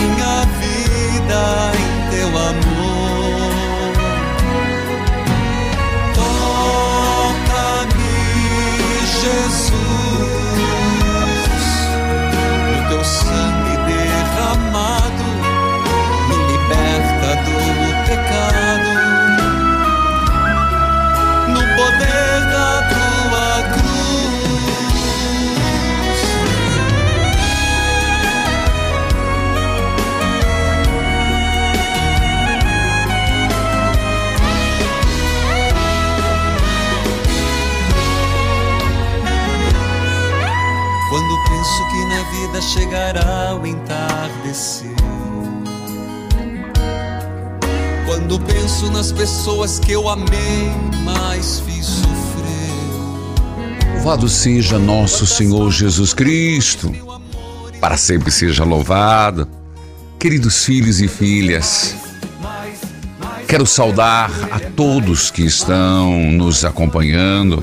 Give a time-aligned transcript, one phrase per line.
[0.00, 1.89] minha vida
[42.40, 44.94] vida chegará o entardecer.
[48.06, 50.72] Quando penso nas pessoas que eu amei,
[51.04, 53.96] mas fiz sofrer.
[53.96, 56.90] Louvado seja nosso Senhor Jesus Cristo,
[57.78, 59.46] para sempre seja louvado.
[60.18, 61.94] Queridos filhos e filhas,
[63.46, 67.62] quero saudar a todos que estão nos acompanhando,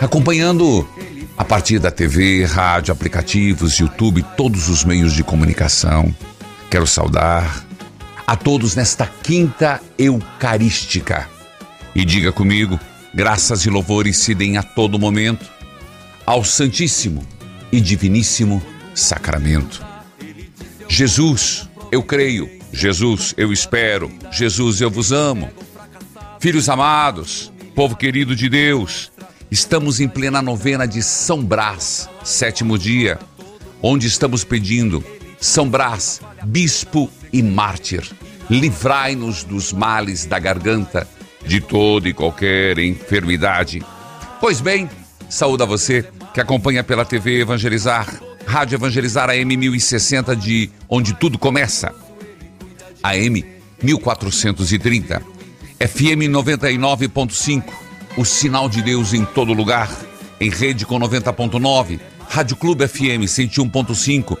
[0.00, 0.88] acompanhando
[1.38, 6.12] a partir da TV, rádio, aplicativos, YouTube, todos os meios de comunicação.
[6.68, 7.64] Quero saudar
[8.26, 11.28] a todos nesta quinta eucarística.
[11.94, 12.78] E diga comigo,
[13.14, 15.48] graças e louvores se deem a todo momento
[16.26, 17.24] ao Santíssimo
[17.70, 18.60] e Diviníssimo
[18.92, 19.86] Sacramento.
[20.88, 22.50] Jesus, eu creio.
[22.72, 24.12] Jesus, eu espero.
[24.32, 25.48] Jesus, eu vos amo.
[26.40, 29.12] Filhos amados, povo querido de Deus,
[29.50, 33.18] estamos em plena novena de São Brás, sétimo dia,
[33.82, 35.02] onde estamos pedindo
[35.40, 38.02] São Brás, bispo e mártir,
[38.50, 41.08] livrai-nos dos males da garganta,
[41.46, 43.82] de toda e qualquer enfermidade.
[44.40, 44.88] Pois bem,
[45.28, 46.04] saúde a você
[46.34, 51.94] que acompanha pela TV Evangelizar, Rádio Evangelizar AM 1060 de onde tudo começa.
[53.02, 53.44] AM
[53.82, 55.22] 1430,
[55.78, 57.87] FM 99.5,
[58.18, 59.88] o sinal de Deus em todo lugar,
[60.40, 64.36] em rede com 90.9, Rádio Clube FM 101.5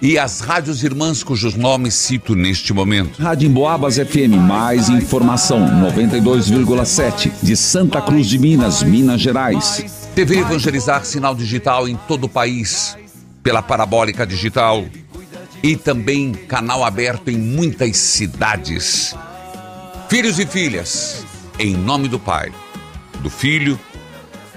[0.00, 3.20] e as rádios irmãs cujos nomes cito neste momento.
[3.20, 10.08] Rádio Emboabas FM, mais informação, 92,7, de Santa Cruz de Minas, Minas Gerais.
[10.14, 12.96] TV Evangelizar sinal digital em todo o país,
[13.42, 14.84] pela parabólica digital
[15.60, 19.12] e também canal aberto em muitas cidades.
[20.08, 21.24] Filhos e filhas,
[21.58, 22.52] em nome do Pai,
[23.22, 23.78] do Filho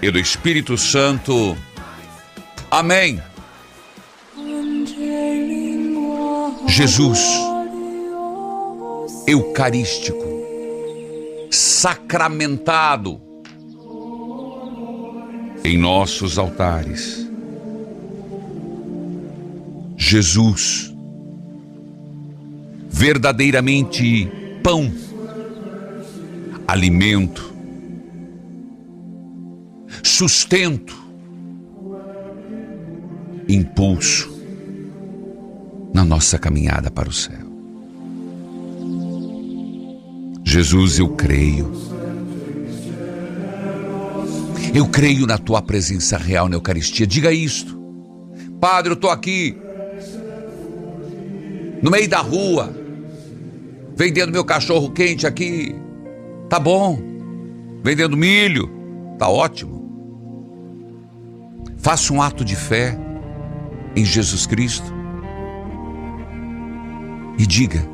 [0.01, 1.55] e do Espírito Santo.
[2.69, 3.21] Amém.
[6.67, 7.19] Jesus,
[9.27, 10.25] eucarístico,
[11.51, 13.21] sacramentado
[15.63, 17.25] em nossos altares.
[19.95, 20.93] Jesus,
[22.89, 24.29] verdadeiramente
[24.61, 24.91] pão,
[26.67, 27.54] alimento,
[30.15, 30.97] sustento,
[33.49, 34.33] impulso
[35.93, 37.45] na nossa caminhada para o céu.
[40.41, 41.69] Jesus, eu creio.
[44.73, 47.05] Eu creio na tua presença real na Eucaristia.
[47.05, 47.77] Diga isto.
[48.61, 49.57] Padre, eu estou aqui
[51.81, 52.73] no meio da rua,
[53.97, 55.75] vendendo meu cachorro quente aqui.
[56.49, 56.97] Tá bom.
[57.83, 58.71] Vendendo milho.
[59.19, 59.74] Tá ótimo.
[61.85, 62.97] Faça um ato de fé
[63.95, 64.91] em Jesus Cristo
[67.37, 67.87] e diga: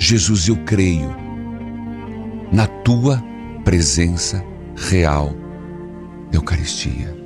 [0.00, 1.14] Jesus, eu creio
[2.52, 3.22] na tua
[3.64, 4.44] presença
[4.74, 5.32] real
[6.32, 7.16] Eucaristia.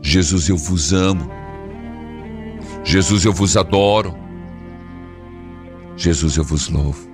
[0.00, 1.28] Jesus, eu vos amo.
[2.84, 4.14] Jesus, eu vos adoro.
[5.96, 7.08] Jesus, eu vos louvo.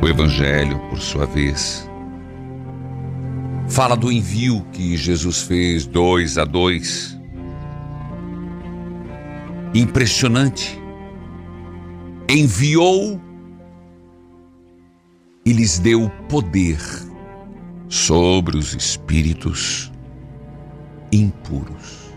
[0.00, 1.89] O Evangelho, por sua vez,
[3.70, 7.16] fala do envio que Jesus fez dois a dois.
[9.72, 10.78] Impressionante.
[12.28, 13.20] Enviou
[15.46, 16.78] e lhes deu poder
[17.88, 19.90] sobre os espíritos
[21.12, 22.10] impuros.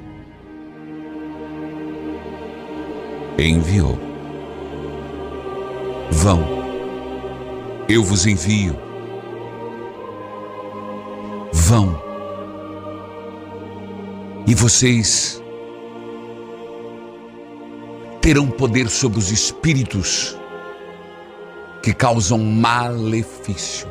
[3.37, 3.97] Enviou.
[6.11, 6.43] Vão,
[7.87, 8.82] eu vos envio.
[11.65, 11.97] Vão.
[14.45, 15.41] E vocês
[18.19, 20.37] terão poder sobre os espíritos
[21.81, 23.87] que causam malefício.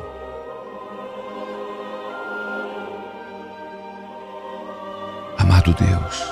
[5.39, 6.23] Amado Deus,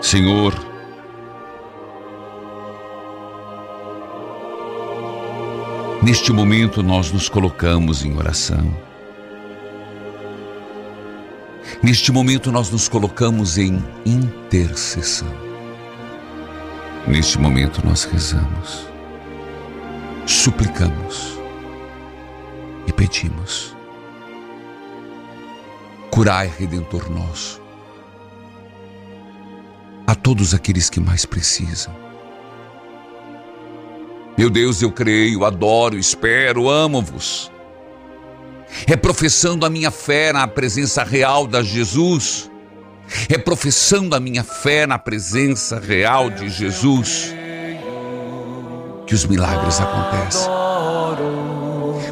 [0.00, 0.52] Senhor,
[6.02, 8.87] neste momento nós nos colocamos em oração.
[11.82, 15.32] Neste momento nós nos colocamos em intercessão.
[17.06, 18.88] Neste momento nós rezamos
[20.28, 21.38] suplicamos
[22.86, 23.74] e pedimos.
[26.10, 27.62] Curai, Redentor nosso,
[30.06, 31.94] a todos aqueles que mais precisam.
[34.36, 37.50] Meu Deus, eu creio, adoro, espero, amo-vos.
[38.86, 42.50] É professando a minha fé na presença real de Jesus,
[43.28, 47.34] é professando a minha fé na presença real de Jesus
[49.06, 50.50] que os milagres acontecem.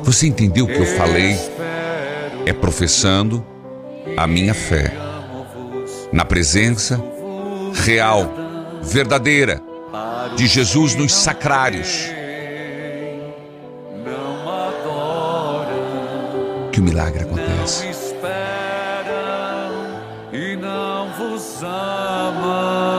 [0.02, 1.36] Você entendeu o que eu falei?
[2.46, 3.44] É professando
[4.16, 4.92] a minha fé
[6.12, 7.02] na presença
[7.84, 8.32] real,
[8.82, 9.60] verdadeira
[10.36, 12.15] de Jesus nos sacrários.
[16.76, 17.86] Que o milagre acontece.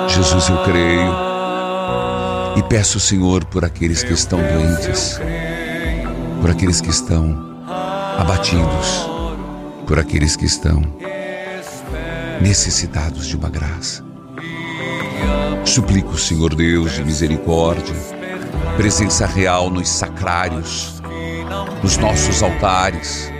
[0.07, 1.13] Jesus, eu creio
[2.55, 5.21] e peço, Senhor, por aqueles que estão doentes,
[6.41, 7.55] por aqueles que estão
[8.17, 9.07] abatidos,
[9.85, 10.81] por aqueles que estão
[12.41, 14.03] necessitados de uma graça.
[15.63, 17.93] Suplico, Senhor Deus de misericórdia,
[18.75, 20.99] presença real nos sacrários,
[21.83, 23.36] nos nossos altares,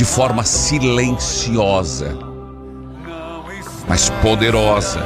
[0.00, 2.16] de forma silenciosa,
[3.86, 4.98] mas poderosa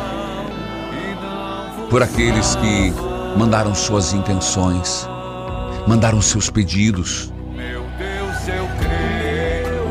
[1.91, 2.93] por aqueles que
[3.37, 5.09] mandaram suas intenções,
[5.89, 7.33] mandaram seus pedidos.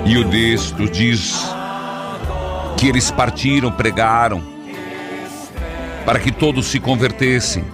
[0.06, 1.36] E o texto diz
[2.78, 4.42] que eles partiram, pregaram,
[6.06, 7.66] para que todos se convertessem.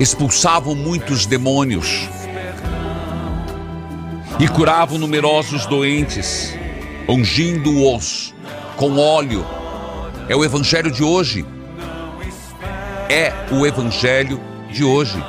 [0.00, 2.08] Expulsavam muitos demônios
[4.38, 6.54] e curavam numerosos doentes,
[7.08, 8.34] ungindo-os
[8.76, 9.44] com óleo.
[10.28, 11.44] É o evangelho de hoje
[13.08, 14.40] é o Evangelho
[14.70, 15.22] de hoje.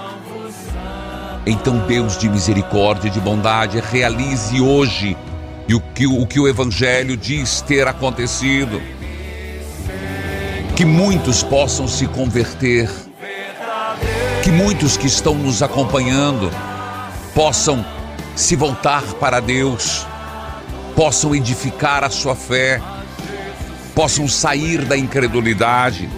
[1.46, 5.16] Então, Deus de misericórdia e de bondade, realize hoje
[5.72, 8.82] o que, o que o Evangelho diz ter acontecido.
[10.76, 12.90] Que muitos possam se converter,
[14.44, 16.52] que muitos que estão nos acompanhando
[17.34, 17.86] possam
[18.36, 20.06] se voltar para Deus,
[20.96, 22.82] possam edificar a sua fé,
[23.94, 26.10] possam sair da incredulidade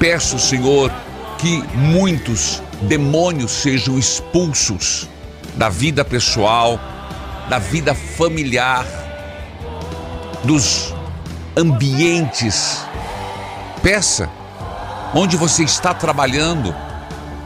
[0.00, 0.90] peço, Senhor,
[1.36, 5.06] que muitos demônios sejam expulsos
[5.56, 6.80] da vida pessoal,
[7.50, 8.86] da vida familiar,
[10.42, 10.94] dos
[11.54, 12.82] ambientes.
[13.82, 14.30] Peça,
[15.14, 16.74] onde você está trabalhando,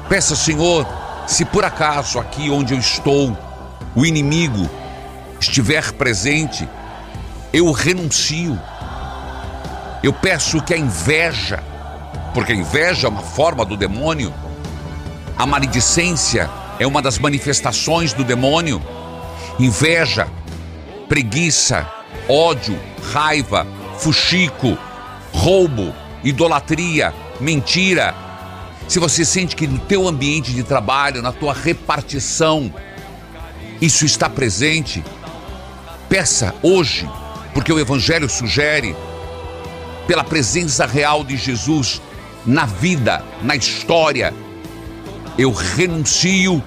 [0.09, 0.87] peça, Senhor,
[1.26, 3.37] se por acaso aqui onde eu estou,
[3.95, 4.69] o inimigo
[5.40, 6.69] estiver presente,
[7.52, 8.59] eu renuncio.
[10.02, 11.62] Eu peço que a inveja,
[12.35, 14.33] porque a inveja é uma forma do demônio,
[15.37, 18.83] a maledicência é uma das manifestações do demônio.
[19.59, 20.28] Inveja,
[21.09, 21.88] preguiça,
[22.28, 22.78] ódio,
[23.12, 23.66] raiva,
[23.99, 24.76] fuxico,
[25.33, 28.14] roubo, idolatria, mentira.
[28.88, 32.73] Se você sente que no teu ambiente de trabalho, na tua repartição,
[33.81, 35.02] isso está presente,
[36.09, 37.09] peça hoje,
[37.52, 38.95] porque o evangelho sugere
[40.07, 42.00] pela presença real de Jesus
[42.45, 44.33] na vida, na história.
[45.37, 46.62] Eu renuncio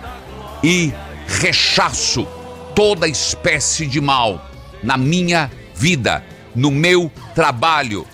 [0.64, 0.92] e
[1.28, 2.28] rechaço
[2.76, 4.50] toda espécie de mal
[4.84, 6.24] na minha vida,
[6.56, 8.06] no meu trabalho.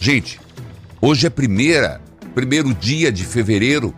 [0.00, 0.40] Gente,
[1.00, 2.00] hoje é primeira,
[2.34, 3.94] primeiro dia de fevereiro.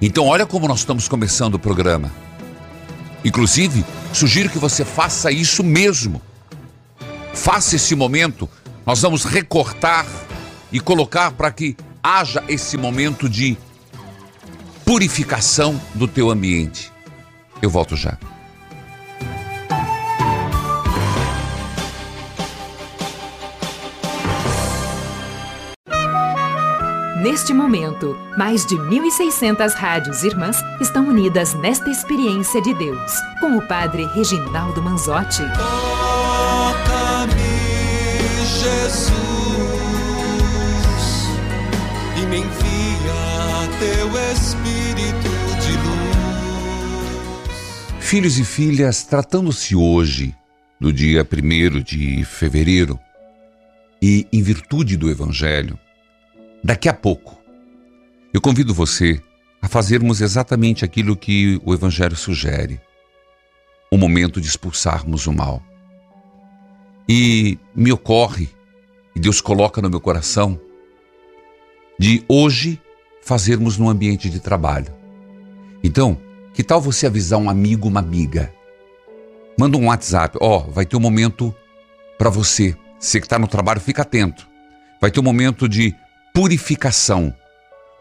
[0.00, 2.12] Então olha como nós estamos começando o programa.
[3.24, 6.20] Inclusive, sugiro que você faça isso mesmo.
[7.32, 8.48] Faça esse momento.
[8.84, 10.06] Nós vamos recortar
[10.70, 13.56] e colocar para que haja esse momento de
[14.84, 16.92] purificação do teu ambiente.
[17.62, 18.18] Eu volto já.
[27.24, 33.66] Neste momento, mais de 1.600 rádios irmãs estão unidas nesta experiência de Deus, com o
[33.66, 35.40] Padre Reginaldo Manzotti.
[35.56, 37.32] Toca-me,
[38.60, 39.14] Jesus,
[42.20, 45.30] e me envia teu Espírito
[45.62, 47.48] de luz.
[48.00, 50.36] Filhos e filhas, tratando-se hoje
[50.78, 53.00] do dia 1 de fevereiro
[54.02, 55.78] e em virtude do Evangelho,
[56.64, 57.38] daqui a pouco
[58.32, 59.22] eu convido você
[59.62, 62.80] a fazermos exatamente aquilo que o Evangelho sugere:
[63.92, 65.62] o momento de expulsarmos o mal.
[67.08, 68.48] E me ocorre,
[69.14, 70.58] e Deus coloca no meu coração,
[71.98, 72.80] de hoje
[73.22, 74.92] fazermos no ambiente de trabalho.
[75.82, 76.18] Então,
[76.52, 78.52] que tal você avisar um amigo, uma amiga?
[79.58, 81.54] Manda um WhatsApp, ó, oh, vai ter um momento
[82.18, 82.76] para você.
[82.98, 84.48] Você que está no trabalho, fica atento.
[85.00, 85.94] Vai ter um momento de
[86.34, 87.32] purificação,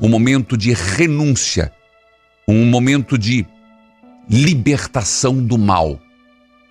[0.02, 1.72] um momento de renúncia,
[2.48, 3.46] um momento de
[4.28, 6.00] libertação do mal.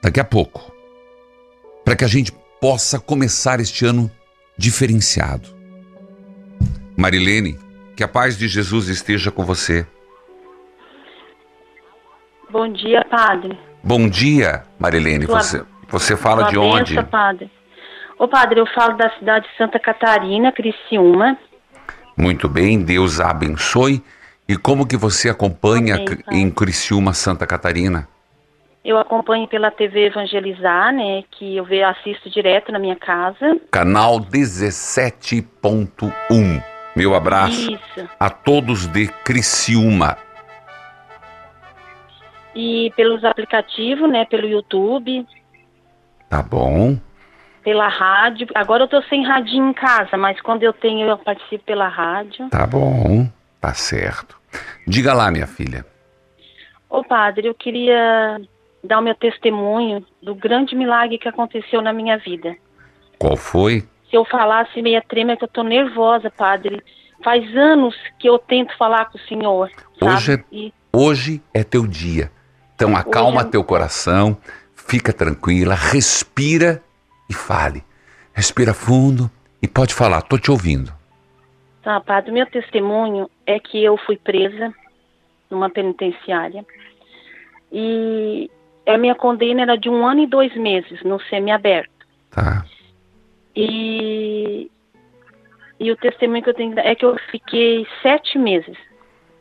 [0.03, 0.75] Daqui a pouco,
[1.85, 4.11] para que a gente possa começar este ano
[4.59, 5.49] diferenciado.
[6.99, 7.57] Marilene,
[7.97, 9.87] que a paz de Jesus esteja com você.
[12.51, 13.57] Bom dia, padre.
[13.85, 15.27] Bom dia, Marilene.
[15.27, 16.97] Sua, você, você fala de onde?
[16.97, 17.51] Benção, padre.
[18.19, 21.39] Ô, padre, eu falo da cidade de Santa Catarina, Criciúma.
[22.17, 24.03] Muito bem, Deus a abençoe.
[24.49, 28.09] E como que você acompanha Amém, em Criciúma, Santa Catarina?
[28.85, 33.61] Eu acompanho pela TV Evangelizar, né, que eu assisto direto na minha casa.
[33.71, 36.63] Canal 17.1.
[36.97, 38.09] Meu abraço Isso.
[38.19, 40.19] a todos de Criciúma.
[42.55, 45.27] E pelos aplicativos, né, pelo YouTube.
[46.29, 46.99] Tá bom
[47.63, 48.47] pela rádio.
[48.55, 52.49] Agora eu tô sem radinho em casa, mas quando eu tenho, eu participo pela rádio.
[52.51, 53.29] Tá bom,
[53.61, 54.37] tá certo.
[54.87, 55.85] Diga lá, minha filha.
[56.89, 58.41] Ô padre, eu queria
[58.85, 62.55] dar o meu testemunho do grande milagre que aconteceu na minha vida.
[63.19, 63.85] Qual foi?
[64.11, 66.83] Se eu falasse meia trema, é que eu tô nervosa, padre.
[67.25, 69.71] Faz anos que eu tento falar com o senhor.
[70.01, 70.75] Hoje, é, e...
[70.93, 72.31] hoje é teu dia.
[72.75, 73.45] Então acalma é...
[73.45, 74.37] teu coração,
[74.75, 76.83] fica tranquila, respira
[77.29, 77.85] e fale.
[78.33, 80.93] Respira fundo e pode falar, estou te ouvindo.
[81.83, 84.73] Tá, padre, meu testemunho é que eu fui presa
[85.51, 86.65] numa penitenciária
[87.71, 88.51] e
[88.87, 91.91] a minha condena era de um ano e dois meses no semiaberto.
[92.31, 92.65] Tá.
[93.55, 94.71] E,
[95.79, 98.77] e o testemunho que eu tenho é que eu fiquei sete meses,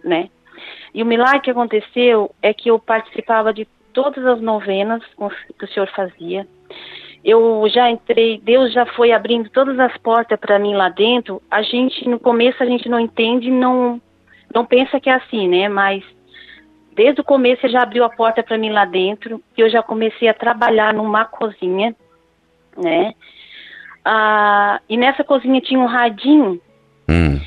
[0.03, 0.29] né?
[0.93, 5.03] E o milagre que aconteceu é que eu participava de todas as novenas
[5.57, 6.47] que o senhor fazia
[7.23, 11.41] eu já entrei, Deus já foi abrindo todas as portas para mim lá dentro.
[11.49, 14.01] A gente no começo a gente não entende, não
[14.53, 15.69] não pensa que é assim, né?
[15.69, 16.03] Mas
[16.93, 19.81] desde o começo ele já abriu a porta para mim lá dentro, e eu já
[19.81, 21.95] comecei a trabalhar numa cozinha,
[22.75, 23.13] né?
[24.03, 26.59] Ah, e nessa cozinha tinha um radinho.
[27.07, 27.39] Hum.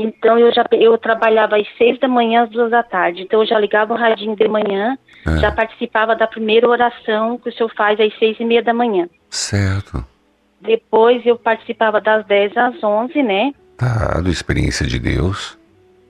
[0.00, 3.22] Então eu já eu trabalhava às seis da manhã às duas da tarde.
[3.22, 5.38] Então eu já ligava o radinho de manhã, é.
[5.38, 9.08] já participava da primeira oração que o senhor faz às seis e meia da manhã.
[9.28, 10.04] Certo.
[10.60, 13.52] Depois eu participava das dez às onze, né?
[13.76, 15.57] Tá, do experiência de Deus.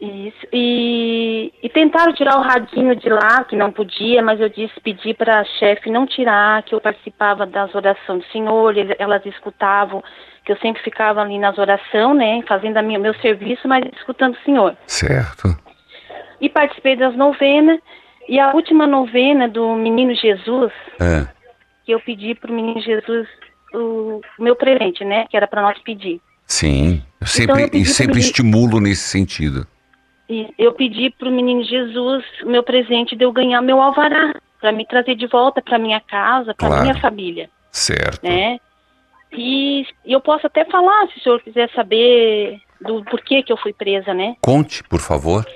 [0.01, 0.47] Isso.
[0.53, 5.13] E, e tentaram tirar o radinho de lá, que não podia, mas eu disse, pedi
[5.13, 10.03] para a chefe não tirar, que eu participava das orações do Senhor, elas escutavam
[10.45, 14.35] que eu sempre ficava ali nas orações, né, fazendo a minha, meu serviço, mas escutando
[14.35, 14.77] o Senhor.
[14.87, 15.55] Certo.
[16.41, 17.81] E participei das novenas,
[18.29, 21.27] e a última novena do Menino Jesus, é.
[21.85, 23.29] que eu pedi para o Menino Jesus
[23.75, 26.21] o, meu presente, né, que era para nós pedir.
[26.47, 29.67] Sim, eu sempre, então eu sempre estimulo nesse sentido.
[30.29, 34.35] E eu pedi para o Menino Jesus o meu presente de eu ganhar meu alvará,
[34.61, 36.83] para me trazer de volta para minha casa, para claro.
[36.83, 37.49] minha família.
[37.71, 38.23] Certo.
[38.23, 38.59] Né?
[39.33, 43.57] E, e eu posso até falar, se o senhor quiser saber do porquê que eu
[43.57, 44.37] fui presa, né?
[44.41, 45.47] Conte, por favor.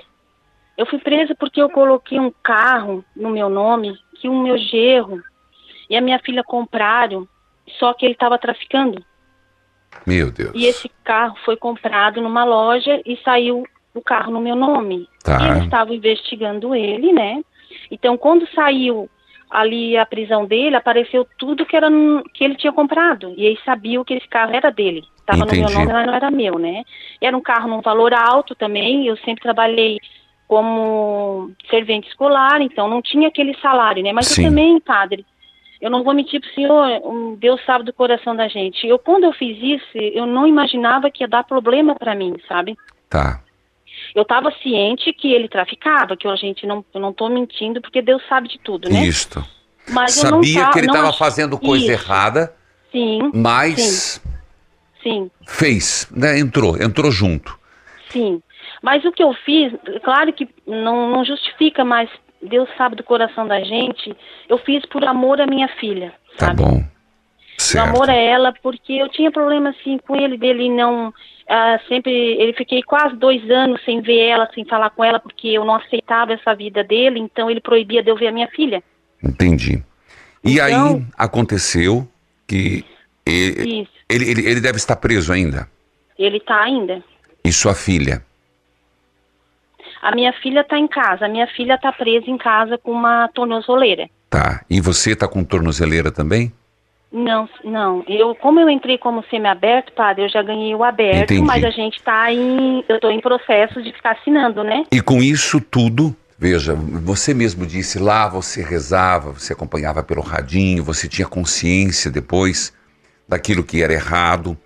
[0.77, 5.21] Eu fui presa porque eu coloquei um carro no meu nome que o meu gerro
[5.89, 7.27] e a minha filha compraram,
[7.77, 9.03] só que ele estava traficando.
[10.05, 10.51] Meu Deus.
[10.55, 13.63] E esse carro foi comprado numa loja e saiu
[13.93, 15.07] o carro no meu nome.
[15.23, 15.39] Tá.
[15.41, 17.41] E eles estavam investigando ele, né?
[17.89, 19.09] Então, quando saiu
[19.49, 21.87] ali a prisão dele, apareceu tudo que, era,
[22.33, 23.33] que ele tinha comprado.
[23.37, 25.03] E eles sabiam que esse carro era dele.
[25.19, 26.83] Estava no meu nome, mas não era meu, né?
[27.21, 29.07] Era um carro num valor alto também.
[29.07, 29.99] Eu sempre trabalhei
[30.47, 34.11] como servente escolar, então não tinha aquele salário, né?
[34.11, 34.43] Mas Sim.
[34.43, 35.25] eu também, padre,
[35.79, 38.87] eu não vou mentir para o senhor, Deus sabe do coração da gente.
[38.87, 42.75] Eu, quando eu fiz isso, eu não imaginava que ia dar problema para mim, sabe?
[43.09, 43.42] Tá.
[44.15, 48.01] Eu estava ciente que ele traficava, que a gente não, eu não tô mentindo, porque
[48.01, 49.03] Deus sabe de tudo, né?
[49.05, 49.43] Isto.
[49.89, 51.91] Mas Sabia tá- que ele estava fazendo coisa Isso.
[51.91, 52.55] errada,
[52.91, 54.21] Sim, mas
[55.01, 56.37] sim, fez, né?
[56.39, 57.57] Entrou, entrou junto.
[58.11, 58.41] sim.
[58.81, 62.09] Mas o que eu fiz, claro que não, não justifica, mas
[62.41, 64.13] Deus sabe do coração da gente.
[64.49, 66.61] Eu fiz por amor à minha filha, Tá sabe?
[66.63, 66.81] bom.
[66.83, 67.87] Por Certo.
[67.89, 71.13] amor a ela, porque eu tinha problema assim com ele, dele não.
[71.47, 72.11] Ah, sempre.
[72.11, 75.75] Ele fiquei quase dois anos sem ver ela, sem falar com ela, porque eu não
[75.75, 78.83] aceitava essa vida dele, então ele proibia de eu ver a minha filha.
[79.23, 79.83] Entendi.
[80.43, 82.07] E aí Então- aconteceu
[82.47, 82.83] que
[83.25, 85.67] ele, ele, ele, ele deve estar preso ainda.
[86.19, 87.03] Ele tá ainda.
[87.43, 88.23] E sua filha?
[90.01, 91.25] A minha filha está em casa.
[91.25, 94.09] A minha filha está presa em casa com uma tornozeleira.
[94.29, 94.63] Tá.
[94.69, 96.51] E você está com tornozeleira também?
[97.13, 98.03] Não, não.
[98.07, 101.43] Eu, como eu entrei como semi-aberto, padre, eu já ganhei o aberto, Entendi.
[101.43, 102.83] mas a gente está em.
[102.89, 104.83] Eu estou em processo de ficar assinando, né?
[104.91, 110.83] E com isso tudo, veja, você mesmo disse lá, você rezava, você acompanhava pelo radinho,
[110.83, 112.73] você tinha consciência depois
[113.29, 114.57] daquilo que era errado,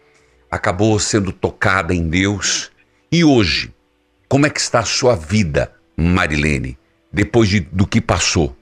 [0.49, 2.71] acabou sendo tocada em Deus.
[3.11, 3.73] E hoje,
[4.29, 6.77] como é que está a sua vida, Marilene,
[7.11, 8.55] depois de, do que passou?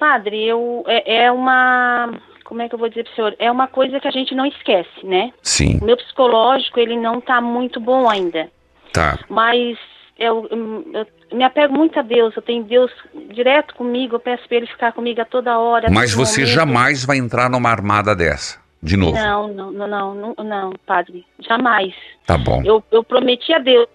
[0.00, 2.10] Padre, eu é, é uma.
[2.44, 3.36] Como é que eu vou dizer para o senhor?
[3.38, 5.32] É uma coisa que a gente não esquece, né?
[5.42, 8.48] Sim, O meu psicológico, ele não está muito bom ainda.
[8.92, 9.18] tá.
[9.28, 9.78] Mas
[10.18, 12.36] eu, eu me apego muito a Deus.
[12.36, 12.90] Eu tenho Deus
[13.32, 14.16] direto comigo.
[14.16, 15.90] Eu peço para ele ficar comigo a toda hora.
[15.90, 16.54] Mas você momento.
[16.54, 19.14] jamais vai entrar numa armada dessa, de novo.
[19.16, 21.92] Não, não, não, não, não, não, padre, jamais.
[22.26, 22.62] Tá bom.
[22.64, 23.88] Eu, eu prometi a Deus,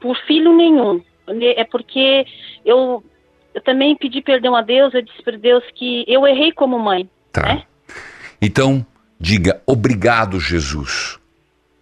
[0.00, 1.00] por filho nenhum.
[1.56, 2.26] É porque
[2.64, 3.02] eu,
[3.54, 7.08] eu também pedi perdão a Deus, eu disse para Deus que eu errei como mãe,
[7.30, 7.42] Tá.
[7.42, 7.62] né?
[8.42, 8.84] Então,
[9.20, 11.18] diga obrigado, Jesus,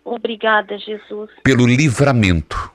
[0.04, 2.70] Obrigada, Jesus, pelo livramento,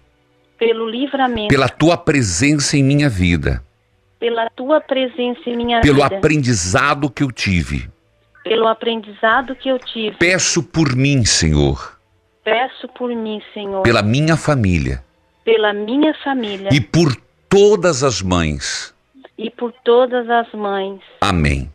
[0.57, 3.63] pelo livramento, pela tua presença em minha vida,
[4.19, 7.89] pela tua presença em minha pelo vida, aprendizado que eu tive.
[8.43, 10.15] pelo aprendizado que eu tive.
[10.17, 11.99] Peço por mim, Senhor,
[12.43, 15.05] Peço por mim, Senhor, pela minha família
[15.45, 17.15] pela minha família e por
[17.47, 18.93] todas as mães.
[19.37, 21.01] e por todas as mães.
[21.21, 21.69] Amém.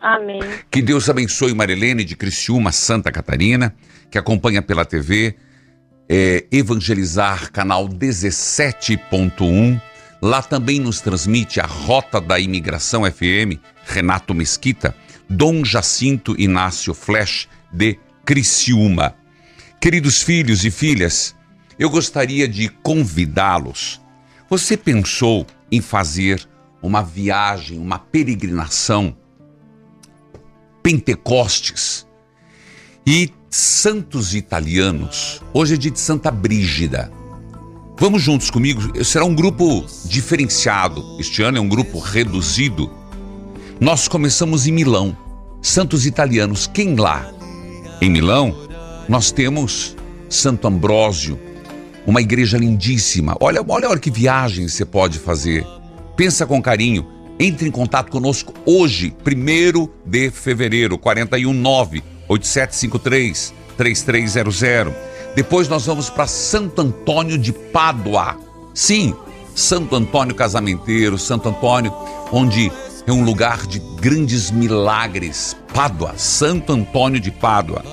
[0.00, 0.40] Amém.
[0.70, 3.74] Que Deus abençoe Marilene de Criciúma, Santa Catarina,
[4.10, 5.36] que acompanha pela TV,
[6.08, 9.80] é, Evangelizar, canal 17.1.
[10.22, 14.94] Lá também nos transmite a Rota da Imigração FM, Renato Mesquita,
[15.28, 19.14] Dom Jacinto Inácio Flash de Criciúma.
[19.80, 21.34] Queridos filhos e filhas,
[21.78, 24.00] eu gostaria de convidá-los.
[24.48, 26.46] Você pensou em fazer
[26.80, 29.16] uma viagem, uma peregrinação
[30.86, 32.06] Pentecostes
[33.04, 35.42] e santos italianos.
[35.52, 37.10] Hoje é dia de Santa Brígida.
[37.98, 39.04] Vamos juntos comigo?
[39.04, 41.02] Será um grupo diferenciado.
[41.18, 42.88] Este ano é um grupo reduzido.
[43.80, 45.16] Nós começamos em Milão.
[45.60, 46.68] Santos italianos.
[46.68, 47.28] Quem lá?
[48.00, 48.56] Em Milão,
[49.08, 49.96] nós temos
[50.28, 51.36] Santo Ambrósio,
[52.06, 53.36] uma igreja lindíssima.
[53.40, 55.66] Olha, olha, olha que viagem você pode fazer.
[56.16, 57.15] Pensa com carinho.
[57.38, 64.94] Entre em contato conosco hoje, 1 de fevereiro, 419 8753 3300.
[65.34, 68.38] Depois nós vamos para Santo Antônio de Pádua.
[68.72, 69.14] Sim,
[69.54, 71.92] Santo Antônio Casamenteiro, Santo Antônio,
[72.32, 72.72] onde
[73.06, 75.54] é um lugar de grandes milagres.
[75.74, 77.84] Pádua, Santo Antônio de Pádua.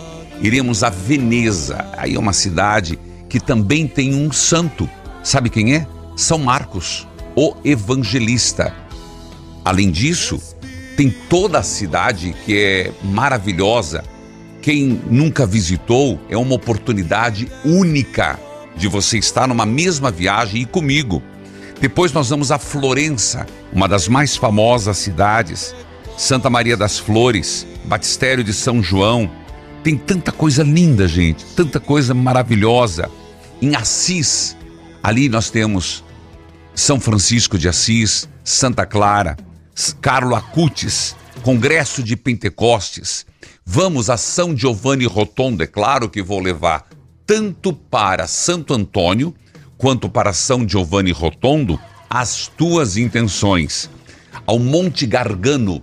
[0.42, 2.98] Iremos a Veneza, aí é uma cidade
[3.30, 4.90] que também tem um santo.
[5.22, 5.88] Sabe quem é?
[6.16, 8.74] São Marcos, o evangelista.
[9.64, 10.40] Além disso,
[10.98, 14.04] tem toda a cidade que é maravilhosa.
[14.62, 18.40] Quem nunca visitou, é uma oportunidade única
[18.76, 21.22] de você estar numa mesma viagem e comigo.
[21.80, 25.76] Depois nós vamos a Florença, uma das mais famosas cidades,
[26.18, 29.30] Santa Maria das Flores, Batistério de São João.
[29.84, 33.10] Tem tanta coisa linda, gente, tanta coisa maravilhosa.
[33.62, 34.56] Em Assis,
[35.02, 36.04] ali nós temos
[36.74, 39.36] São Francisco de Assis, Santa Clara,
[40.02, 43.26] Carlo Acutis, Congresso de Pentecostes.
[43.66, 46.88] Vamos a São Giovanni Rotondo, é claro que vou levar
[47.26, 49.34] tanto para Santo Antônio
[49.78, 53.90] quanto para São Giovanni Rotondo as tuas intenções.
[54.46, 55.82] Ao Monte Gargano.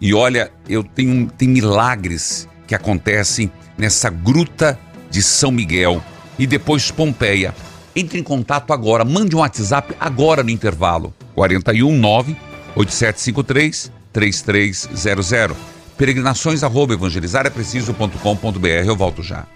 [0.00, 4.78] E olha, eu tenho tem milagres que acontecem nessa gruta
[5.10, 6.02] de São Miguel
[6.38, 7.54] e depois Pompeia.
[7.94, 11.14] Entre em contato agora, mande um WhatsApp agora no intervalo.
[11.34, 12.36] 419
[12.76, 15.56] 8753 3300.
[15.96, 18.86] Peregrinações arroba evangelizarapreciso.com.br.
[18.86, 19.46] Eu volto já.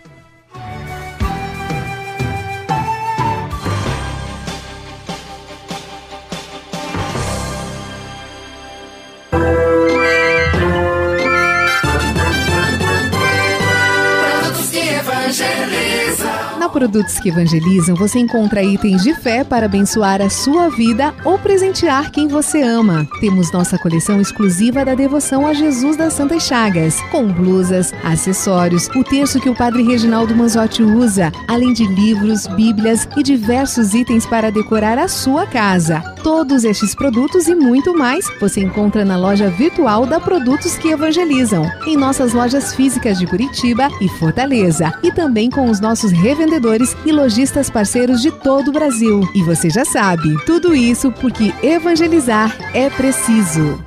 [16.76, 22.10] Produtos que Evangelizam você encontra itens de fé para abençoar a sua vida ou presentear
[22.10, 23.08] quem você ama.
[23.18, 29.02] Temos nossa coleção exclusiva da devoção a Jesus das Santas Chagas, com blusas, acessórios, o
[29.02, 34.52] terço que o Padre Reginaldo Manzotti usa, além de livros, bíblias e diversos itens para
[34.52, 36.15] decorar a sua casa.
[36.26, 41.70] Todos estes produtos e muito mais você encontra na loja virtual da Produtos que Evangelizam,
[41.86, 47.12] em nossas lojas físicas de Curitiba e Fortaleza, e também com os nossos revendedores e
[47.12, 49.20] lojistas parceiros de todo o Brasil.
[49.36, 53.78] E você já sabe, tudo isso porque evangelizar é preciso.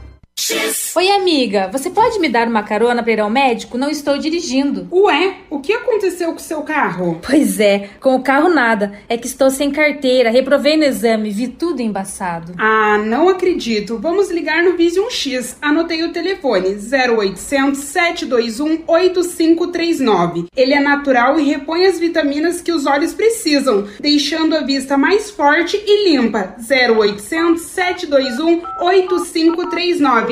[0.95, 3.77] Oi, amiga, você pode me dar uma carona para ir ao médico?
[3.77, 4.87] Não estou dirigindo.
[4.89, 7.19] Ué, o que aconteceu com o seu carro?
[7.21, 8.93] Pois é, com o carro nada.
[9.09, 12.53] É que estou sem carteira, reprovei no exame, vi tudo embaçado.
[12.57, 13.97] Ah, não acredito.
[13.97, 15.57] Vamos ligar no Vision X.
[15.61, 20.45] Anotei o telefone: 0800 721 8539.
[20.55, 25.29] Ele é natural e repõe as vitaminas que os olhos precisam, deixando a vista mais
[25.29, 26.55] forte e limpa.
[26.57, 30.28] 0800 721 8539.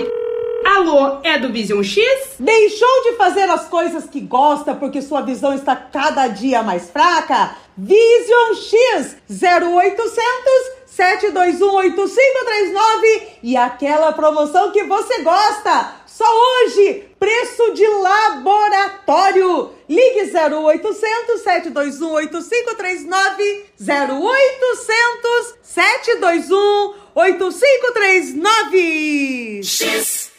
[0.66, 2.04] Alô, é do Vision X?
[2.40, 7.56] Deixou de fazer as coisas que gosta porque sua visão está cada dia mais fraca?
[7.78, 15.94] Vision X 0800 721 8539 e aquela promoção que você gosta.
[16.18, 19.70] Só hoje, preço de laboratório.
[19.88, 30.32] Ligue 0800 721 8539 0800 721 8539 X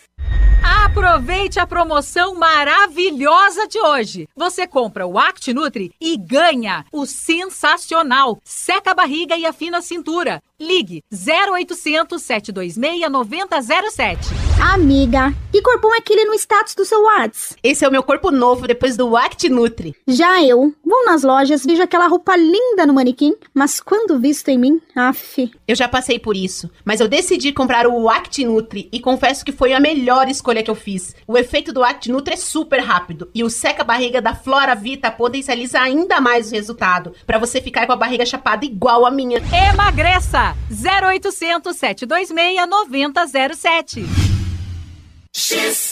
[0.84, 4.28] Aproveite a promoção maravilhosa de hoje.
[4.34, 9.82] Você compra o Act Nutri e ganha o sensacional Seca a Barriga e Afina a
[9.82, 10.42] Cintura.
[10.58, 14.37] Ligue 0800 726 9007.
[14.60, 17.56] Amiga, que corpão é aquele no status do seu Whats?
[17.62, 19.94] Esse é o meu corpo novo depois do Act Nutri.
[20.06, 24.58] Já eu, vou nas lojas, vejo aquela roupa linda no manequim, mas quando visto em
[24.58, 25.48] mim, af.
[25.66, 29.52] Eu já passei por isso, mas eu decidi comprar o Act Nutri e confesso que
[29.52, 31.14] foi a melhor escolha que eu fiz.
[31.26, 35.08] O efeito do Act Nutri é super rápido e o seca barriga da Flora Vita
[35.08, 39.40] potencializa ainda mais o resultado, para você ficar com a barriga chapada igual a minha.
[39.72, 40.56] Emagreça!
[40.68, 44.47] 0800 726 9007.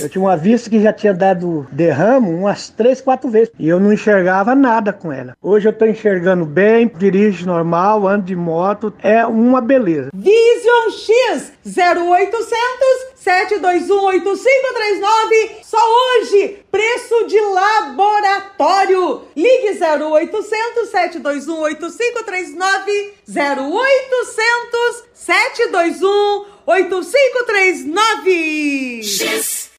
[0.00, 3.50] Eu tinha uma vista que já tinha dado derramo umas três, quatro vezes.
[3.58, 5.36] E eu não enxergava nada com ela.
[5.42, 8.92] Hoje eu tô enxergando bem, dirijo normal, ando de moto.
[9.02, 10.10] É uma beleza.
[10.14, 15.56] Vision X 0800 721 8539.
[15.62, 19.22] Só hoje, preço de laboratório.
[19.34, 23.14] Ligue 0800 721 8539.
[23.28, 26.55] 0800 721 8539.
[29.00, 29.70] X.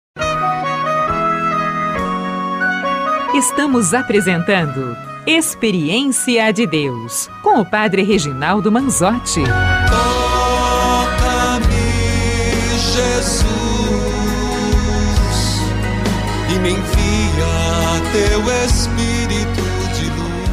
[3.35, 4.95] Estamos apresentando
[5.25, 9.41] Experiência de Deus com o Padre Reginaldo Manzotti.
[9.89, 11.65] Toca-me,
[12.79, 13.51] Jesus,
[16.55, 19.61] e me envia teu Espírito
[19.93, 20.47] de luz.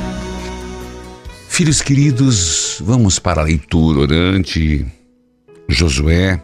[1.48, 4.84] Filhos queridos, vamos para a leitura orante
[5.68, 6.42] Josué,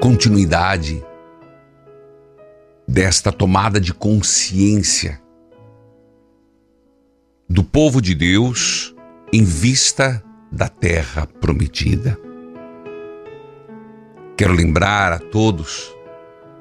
[0.00, 1.04] continuidade
[2.86, 5.20] desta tomada de consciência
[7.48, 8.94] do povo de Deus
[9.32, 12.18] em vista da terra prometida.
[14.36, 15.94] Quero lembrar a todos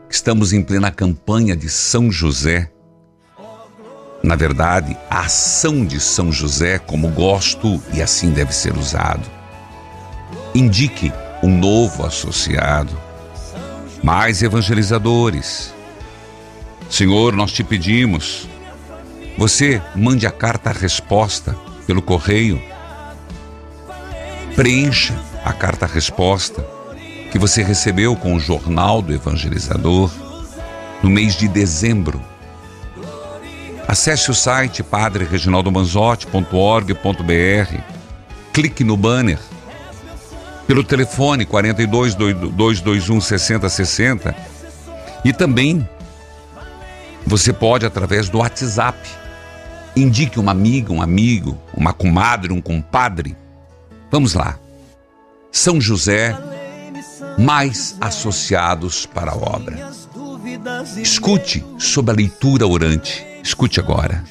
[0.08, 2.72] que estamos em plena campanha de São José
[4.22, 9.30] na verdade, a ação de São José, como gosto e assim deve ser usado.
[10.54, 13.00] Indique um novo associado,
[14.04, 15.74] mais evangelizadores.
[16.90, 18.48] Senhor, nós te pedimos,
[19.38, 21.56] você mande a carta-resposta
[21.88, 22.62] pelo correio.
[24.56, 26.66] Preencha a carta-resposta
[27.32, 30.12] que você recebeu com o Jornal do Evangelizador
[31.02, 32.22] no mês de dezembro
[33.90, 37.82] Acesse o site padrereginaldomanzotti.org.br.
[38.54, 39.40] Clique no banner.
[40.68, 44.36] Pelo telefone 42 221 6060.
[45.26, 45.90] E também
[47.26, 49.00] você pode através do WhatsApp
[49.96, 53.36] indique uma amiga, um amigo, uma comadre, um compadre.
[54.12, 54.60] Vamos lá.
[55.52, 56.38] São José,
[57.40, 59.92] mais associados para a obra.
[61.02, 63.29] Escute sobre a leitura orante.
[63.44, 64.24] Escute agora.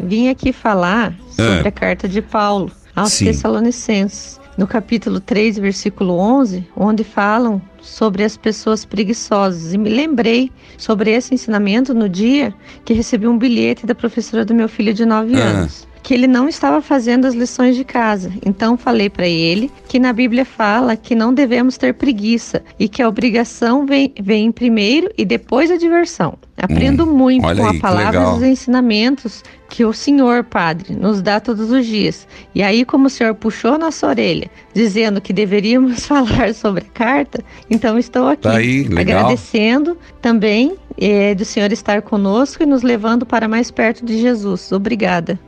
[0.00, 1.68] Vim aqui falar sobre Ah.
[1.68, 3.26] a carta de Paulo aos Sim.
[3.26, 9.72] Tessalonicenses, no capítulo 3, versículo 11, onde falam sobre as pessoas preguiçosas.
[9.72, 14.54] E me lembrei sobre esse ensinamento no dia que recebi um bilhete da professora do
[14.54, 15.44] meu filho de 9 Ah.
[15.44, 15.86] anos.
[16.04, 18.30] Que ele não estava fazendo as lições de casa.
[18.46, 23.02] Então falei para ele que na Bíblia fala que não devemos ter preguiça e que
[23.02, 26.38] a obrigação vem, vem primeiro e depois a diversão.
[26.56, 28.34] Aprendo muito olha com aí, a palavra legal.
[28.34, 32.28] dos ensinamentos que o Senhor, Padre, nos dá todos os dias.
[32.54, 37.42] E aí, como o Senhor puxou nossa orelha, dizendo que deveríamos falar sobre a carta,
[37.68, 43.26] então estou aqui Tá aí, agradecendo também eh, do Senhor estar conosco e nos levando
[43.26, 44.70] para mais perto de Jesus.
[44.70, 45.38] Obrigada.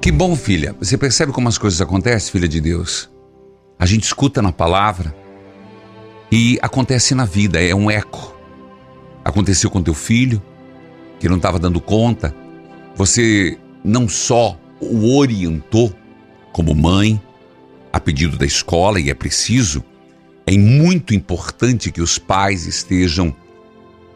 [0.00, 0.76] Que bom, filha.
[0.78, 3.10] Você percebe como as coisas acontecem, filha de Deus?
[3.78, 5.14] A gente escuta na palavra
[6.30, 8.34] e acontece na vida, é um eco.
[9.24, 10.40] Aconteceu com teu filho,
[11.18, 12.34] que não estava dando conta.
[12.94, 15.92] Você não só o orientou
[16.52, 17.20] como mãe,
[17.92, 19.82] a pedido da escola, e é preciso,
[20.46, 23.34] é muito importante que os pais estejam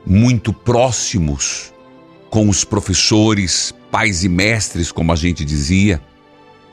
[0.06, 1.72] muito próximos
[2.30, 6.00] com os professores, pais e mestres, como a gente dizia,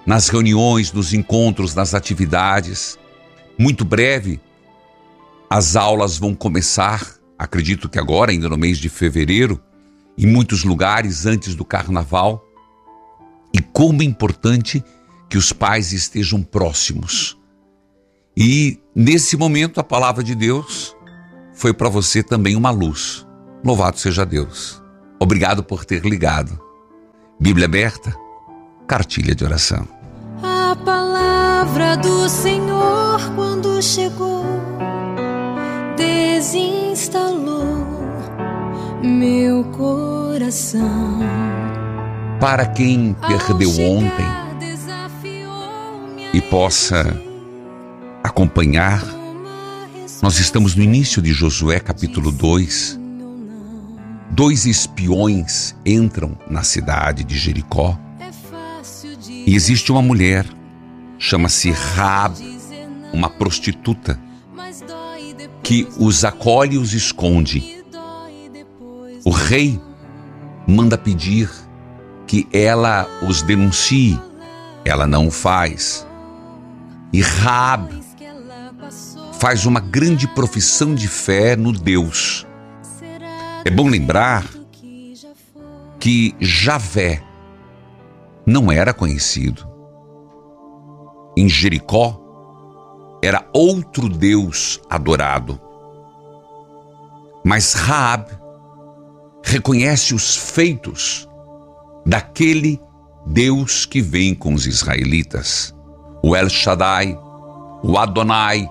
[0.05, 2.97] nas reuniões, nos encontros, nas atividades.
[3.57, 4.39] Muito breve,
[5.49, 7.05] as aulas vão começar,
[7.37, 9.61] acredito que agora, ainda no mês de fevereiro,
[10.17, 12.41] em muitos lugares antes do carnaval.
[13.53, 14.81] E como é importante
[15.29, 17.37] que os pais estejam próximos.
[18.35, 20.95] E nesse momento a palavra de Deus
[21.53, 23.27] foi para você também uma luz.
[23.61, 24.81] Louvado seja Deus.
[25.19, 26.68] Obrigado por ter ligado.
[27.41, 28.13] Bíblia aberta,
[28.85, 29.87] cartilha de oração.
[30.43, 34.43] A palavra do Senhor, quando chegou,
[35.95, 37.87] desinstalou
[39.01, 41.19] meu coração.
[42.41, 44.27] Para quem perdeu ontem
[46.33, 47.17] e possa
[48.21, 49.01] acompanhar,
[50.21, 52.98] nós estamos no início de Josué capítulo 2.
[54.29, 57.97] Dois espiões entram na cidade de Jericó
[59.29, 60.45] e existe uma mulher,
[61.17, 62.35] chama-se Raab,
[63.11, 64.19] uma prostituta,
[65.63, 67.83] que os acolhe e os esconde.
[69.25, 69.81] O rei
[70.67, 71.49] manda pedir
[72.27, 74.19] que ela os denuncie.
[74.85, 76.07] Ela não o faz.
[77.11, 77.89] E Raab
[79.39, 82.45] faz uma grande profissão de fé no Deus.
[83.65, 84.45] É bom lembrar
[85.99, 87.21] que Javé
[88.45, 89.67] não era conhecido.
[91.37, 92.19] Em Jericó
[93.21, 95.59] era outro Deus adorado.
[97.43, 98.27] Mas Raab
[99.43, 101.27] reconhece os feitos
[102.05, 102.81] daquele
[103.25, 105.75] Deus que vem com os israelitas.
[106.23, 107.17] O El Shaddai,
[107.83, 108.69] o Adonai,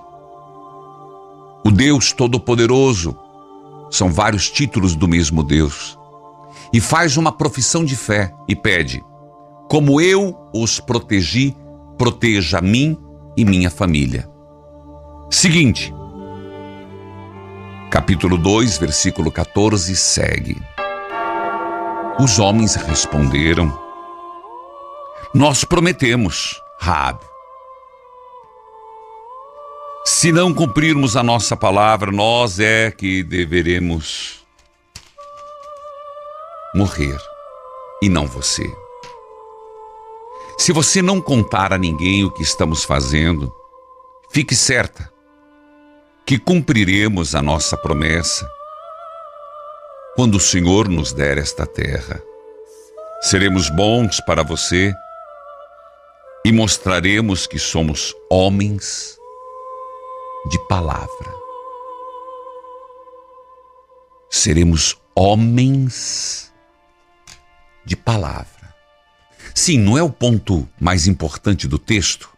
[1.65, 3.17] o Deus Todo-Poderoso.
[3.89, 5.97] São vários títulos do mesmo Deus.
[6.71, 9.03] E faz uma profissão de fé e pede:
[9.69, 11.55] Como eu os protegi,
[11.97, 12.97] proteja a mim
[13.35, 14.29] e minha família.
[15.31, 15.93] Seguinte,
[17.89, 20.57] capítulo 2, versículo 14 segue.
[22.19, 23.77] Os homens responderam:
[25.33, 27.28] Nós prometemos, Raab.
[30.19, 34.45] Se não cumprirmos a nossa palavra, nós é que deveremos
[36.75, 37.17] morrer
[38.03, 38.69] e não você.
[40.57, 43.49] Se você não contar a ninguém o que estamos fazendo,
[44.29, 45.09] fique certa
[46.25, 48.45] que cumpriremos a nossa promessa
[50.17, 52.21] quando o Senhor nos der esta terra.
[53.21, 54.93] Seremos bons para você
[56.45, 59.17] e mostraremos que somos homens
[60.47, 61.33] de palavra.
[64.29, 66.53] Seremos homens
[67.83, 68.73] de palavra.
[69.53, 72.29] Sim, não é o ponto mais importante do texto.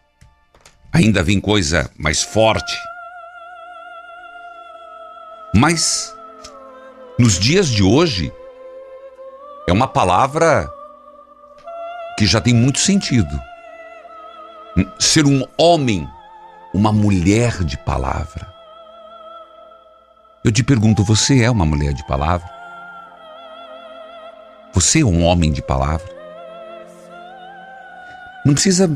[0.92, 2.76] Ainda vem coisa mais forte.
[5.54, 6.14] Mas,
[7.18, 8.32] nos dias de hoje,
[9.68, 10.68] é uma palavra
[12.18, 13.40] que já tem muito sentido.
[14.98, 16.08] Ser um homem,
[16.72, 18.52] uma mulher de palavra.
[20.44, 22.48] Eu te pergunto, você é uma mulher de palavra?
[24.72, 26.10] Você é um homem de palavra?
[28.44, 28.90] Não precisa.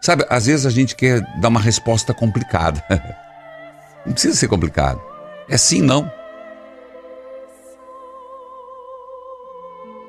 [0.00, 2.82] Sabe, às vezes a gente quer dar uma resposta complicada.
[4.06, 4.98] Não precisa ser complicado.
[5.46, 6.10] É sim, não.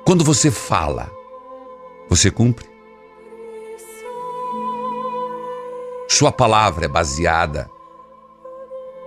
[0.02, 1.10] Quando você fala,
[2.08, 2.71] você cumpre.
[6.12, 7.70] Sua palavra é baseada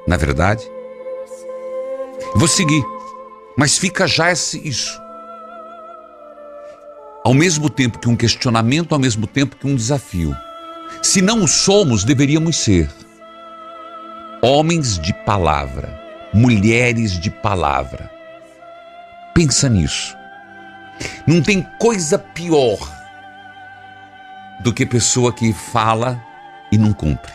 [0.07, 0.69] na verdade.
[2.35, 2.83] Vou seguir,
[3.57, 4.99] mas fica já esse, isso.
[7.23, 10.35] Ao mesmo tempo que um questionamento, ao mesmo tempo que um desafio.
[11.01, 12.89] Se não o somos, deveríamos ser
[14.41, 15.99] homens de palavra,
[16.33, 18.09] mulheres de palavra.
[19.33, 20.15] Pensa nisso.
[21.27, 22.77] Não tem coisa pior
[24.61, 26.21] do que pessoa que fala
[26.75, 27.31] e não cumpre.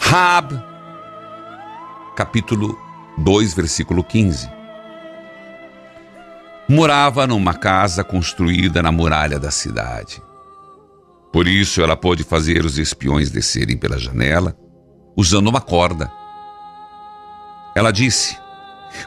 [0.00, 0.52] Rab,
[2.16, 2.76] capítulo
[3.18, 4.50] 2, versículo 15.
[6.66, 10.22] Morava numa casa construída na muralha da cidade.
[11.30, 14.56] Por isso ela pôde fazer os espiões descerem pela janela,
[15.14, 16.10] usando uma corda.
[17.76, 18.38] Ela disse: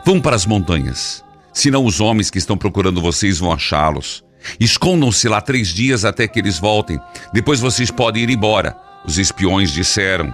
[0.05, 4.23] Vão para as montanhas, senão os homens que estão procurando vocês vão achá-los.
[4.59, 6.99] Escondam-se lá três dias até que eles voltem.
[7.33, 8.75] Depois vocês podem ir embora.
[9.05, 10.33] Os espiões disseram: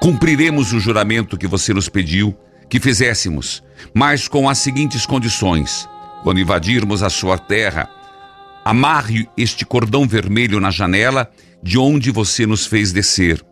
[0.00, 2.36] Cumpriremos o juramento que você nos pediu
[2.68, 3.62] que fizéssemos,
[3.94, 5.88] mas com as seguintes condições:
[6.22, 7.88] quando invadirmos a sua terra,
[8.64, 11.30] amarre este cordão vermelho na janela
[11.62, 13.44] de onde você nos fez descer.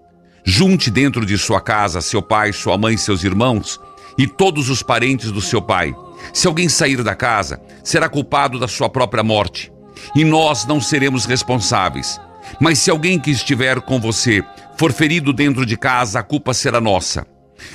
[0.45, 3.81] Junte dentro de sua casa seu pai, sua mãe, seus irmãos
[4.17, 5.95] e todos os parentes do seu pai.
[6.33, 9.73] Se alguém sair da casa, será culpado da sua própria morte.
[10.15, 12.21] E nós não seremos responsáveis.
[12.61, 14.45] Mas se alguém que estiver com você
[14.79, 17.27] for ferido dentro de casa, a culpa será nossa.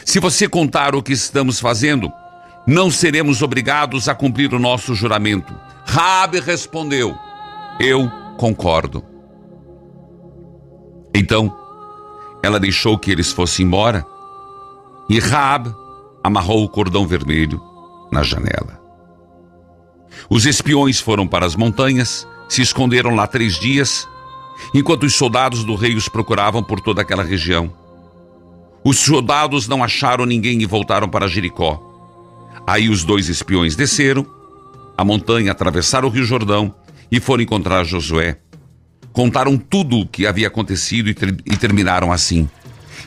[0.05, 2.11] Se você contar o que estamos fazendo,
[2.65, 5.53] não seremos obrigados a cumprir o nosso juramento.
[5.85, 7.15] Rabi respondeu:
[7.79, 9.03] Eu concordo.
[11.13, 11.53] Então,
[12.43, 14.05] ela deixou que eles fossem embora
[15.09, 15.75] e Raab
[16.23, 17.61] amarrou o cordão vermelho
[18.11, 18.79] na janela.
[20.29, 24.07] Os espiões foram para as montanhas, se esconderam lá três dias
[24.73, 27.73] enquanto os soldados do rei os procuravam por toda aquela região.
[28.83, 31.81] Os soldados não acharam ninguém e voltaram para Jericó.
[32.65, 34.25] Aí os dois espiões desceram
[34.97, 36.73] a montanha, atravessaram o rio Jordão
[37.11, 38.37] e foram encontrar Josué.
[39.11, 42.49] Contaram tudo o que havia acontecido e, ter e terminaram assim: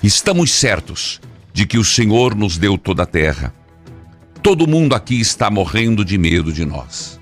[0.03, 1.21] Estamos certos
[1.53, 3.55] de que o Senhor nos deu toda a terra.
[4.45, 7.19] Todo mundo aqui está morrendo de medo de nós.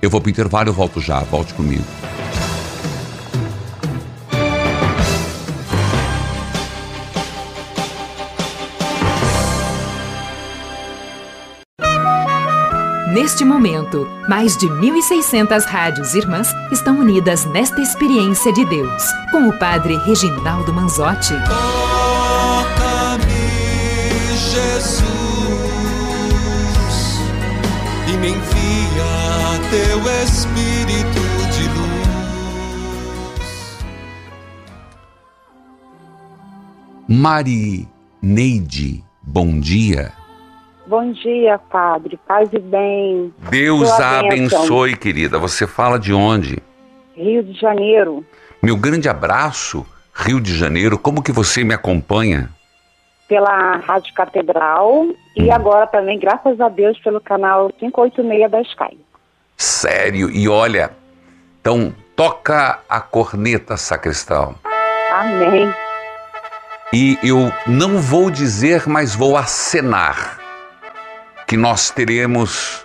[0.00, 1.84] Eu vou para o intervalo, eu volto já, volte comigo.
[13.12, 19.58] Neste momento, mais de 1.600 rádios irmãs estão unidas nesta experiência de Deus, com o
[19.58, 21.34] Padre Reginaldo Manzotti.
[37.12, 37.88] Mari
[38.22, 40.12] Neide, bom dia.
[40.86, 42.16] Bom dia, Padre.
[42.24, 43.34] Paz e bem.
[43.50, 44.60] Deus Sua a bênção.
[44.60, 45.36] abençoe, querida.
[45.36, 46.62] Você fala de onde?
[47.16, 48.24] Rio de Janeiro,
[48.62, 50.96] Meu grande abraço, Rio de Janeiro.
[50.96, 52.48] Como que você me acompanha?
[53.26, 58.98] pela Rádio Catedral e agora também, graças a Deus, pelo canal 586 da Sky.
[59.56, 60.30] Sério.
[60.30, 60.90] E olha,
[61.60, 64.54] então toca a corneta, sacristão.
[65.12, 65.72] Amém.
[66.92, 70.38] E eu não vou dizer, mas vou acenar
[71.46, 72.84] que nós teremos,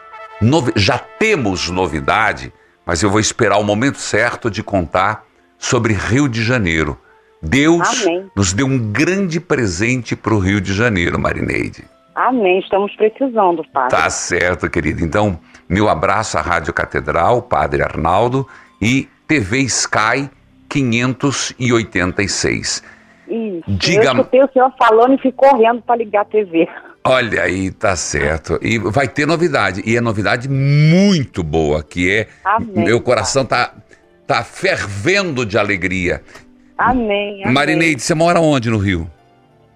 [0.75, 2.51] já temos novidade,
[2.85, 5.25] mas eu vou esperar o momento certo de contar
[5.57, 6.97] sobre Rio de Janeiro.
[7.41, 8.29] Deus Amém.
[8.35, 11.83] nos deu um grande presente para o Rio de Janeiro, Marineide.
[12.13, 12.59] Amém.
[12.59, 13.89] Estamos precisando, Padre.
[13.89, 15.03] Tá certo, querido.
[15.03, 18.47] Então, meu abraço à Rádio Catedral, Padre Arnaldo
[18.81, 20.29] e TV Sky
[20.69, 22.94] 586.
[23.27, 23.63] Isso.
[23.67, 26.67] Diga- Eu escutei o senhor falando e fui correndo para ligar a TV.
[27.03, 28.57] Olha aí, tá certo.
[28.61, 29.81] E vai ter novidade.
[29.85, 32.27] E é novidade muito boa, que é.
[32.43, 33.73] Amém, meu coração tá,
[34.25, 36.21] tá fervendo de alegria.
[36.77, 37.41] Amém.
[37.43, 37.53] amém.
[37.53, 39.09] Marineide, você mora onde no Rio?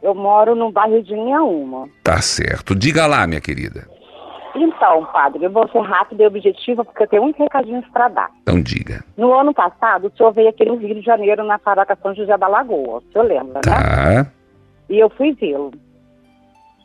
[0.01, 1.87] Eu moro no bairro de Inhaúma.
[2.03, 2.73] Tá certo.
[2.73, 3.85] Diga lá, minha querida.
[4.61, 8.29] Então, Padre, eu vou ser rápida e objetiva porque eu tenho muitos recadinhos para dar.
[8.41, 9.01] Então diga.
[9.15, 12.37] No ano passado, o senhor veio aqui no Rio de Janeiro, na Paróquia São José
[12.37, 12.97] da Lagoa.
[12.97, 14.23] O senhor lembra, né?
[14.23, 14.31] Tá.
[14.89, 15.71] E eu fui vê-lo.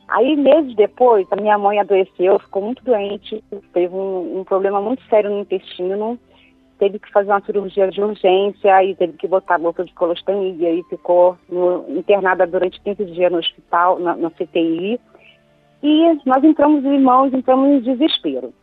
[0.07, 5.03] Aí, meses depois, a minha mãe adoeceu, ficou muito doente, teve um, um problema muito
[5.09, 6.19] sério no intestino,
[6.79, 10.85] teve que fazer uma cirurgia de urgência e teve que botar bolsa de colostomia e
[10.85, 15.01] ficou no, internada durante 15 dias no hospital, na, na CTI.
[15.85, 18.55] E nós entramos, irmãos, entramos em desespero.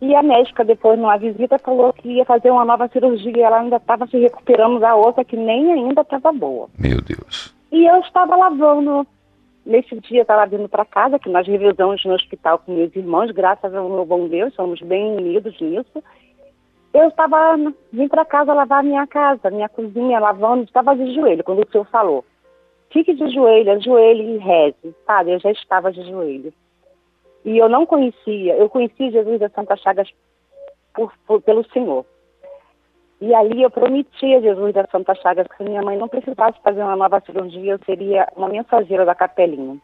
[0.00, 3.60] E a médica, depois, numa visita, falou que ia fazer uma nova cirurgia e ela
[3.60, 6.68] ainda estava se recuperando da outra, que nem ainda estava boa.
[6.78, 7.54] Meu Deus.
[7.70, 9.06] E eu estava lavando.
[9.64, 13.72] Nesse dia, estava vindo para casa, que nós revisamos no hospital com meus irmãos, graças
[13.72, 16.02] ao meu bom Deus, somos bem unidos nisso.
[16.92, 17.56] Eu estava,
[17.92, 21.70] vim para casa lavar a minha casa, minha cozinha, lavando, estava de joelho, quando o
[21.70, 22.24] senhor falou.
[22.92, 24.94] Fique de joelho, ajoelhe e reze.
[25.06, 26.52] Sabe, eu já estava de joelho.
[27.44, 30.08] E eu não conhecia, eu conheci Jesus da Santa Chagas
[30.94, 32.04] por, por, pelo Senhor.
[33.20, 36.58] E ali eu prometi a Jesus da Santa Chagas que se minha mãe não precisasse
[36.62, 39.78] fazer uma nova cirurgia, eu seria uma mensageira da capelinha.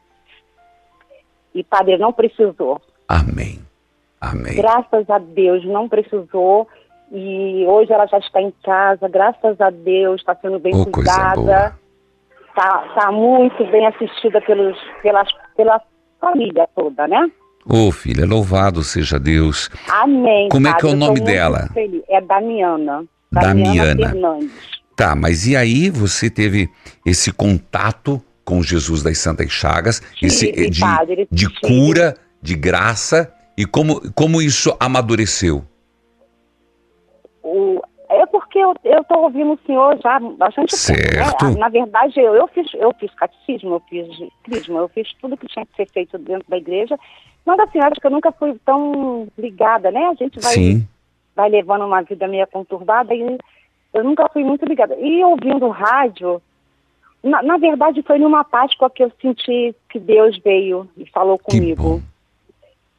[1.54, 2.80] E padre, não precisou.
[3.08, 3.58] Amém.
[4.20, 4.56] Amém.
[4.56, 6.68] Graças a Deus, não precisou.
[7.10, 10.92] E hoje ela já está em casa, graças a Deus, está sendo bem Oh, coisa
[10.92, 11.78] cuidada.
[12.58, 15.80] Está tá muito bem assistida pelos, pelas, pela
[16.20, 17.30] família toda, né?
[17.64, 19.70] Ô, filha, louvado seja Deus.
[19.88, 20.48] Amém.
[20.50, 21.68] Como é que é o padre, nome dela?
[21.72, 22.02] feliz.
[22.08, 23.04] É Damiana.
[23.30, 24.08] Damiana.
[24.08, 24.50] Fernandes.
[24.96, 26.68] Tá, mas e aí você teve
[27.06, 33.32] esse contato com Jesus das Santas Chagas, esse eh, de, padre, de cura, de graça,
[33.56, 35.64] e como, como isso amadureceu?
[37.40, 37.80] O,
[38.64, 41.38] porque eu estou ouvindo o senhor já há bastante Certo.
[41.38, 41.54] tempo.
[41.54, 41.58] Né?
[41.58, 44.06] Na verdade, eu, eu, fiz, eu fiz catecismo, eu fiz
[44.42, 46.98] crisma, eu fiz tudo que tinha que ser feito dentro da igreja.
[47.44, 50.06] Mas assim, acho que eu nunca fui tão ligada, né?
[50.06, 50.88] A gente vai, Sim.
[51.34, 53.38] vai levando uma vida meio conturbada e
[53.94, 54.94] eu nunca fui muito ligada.
[54.96, 56.42] E ouvindo rádio,
[57.22, 62.02] na, na verdade foi numa Páscoa que eu senti que Deus veio e falou comigo.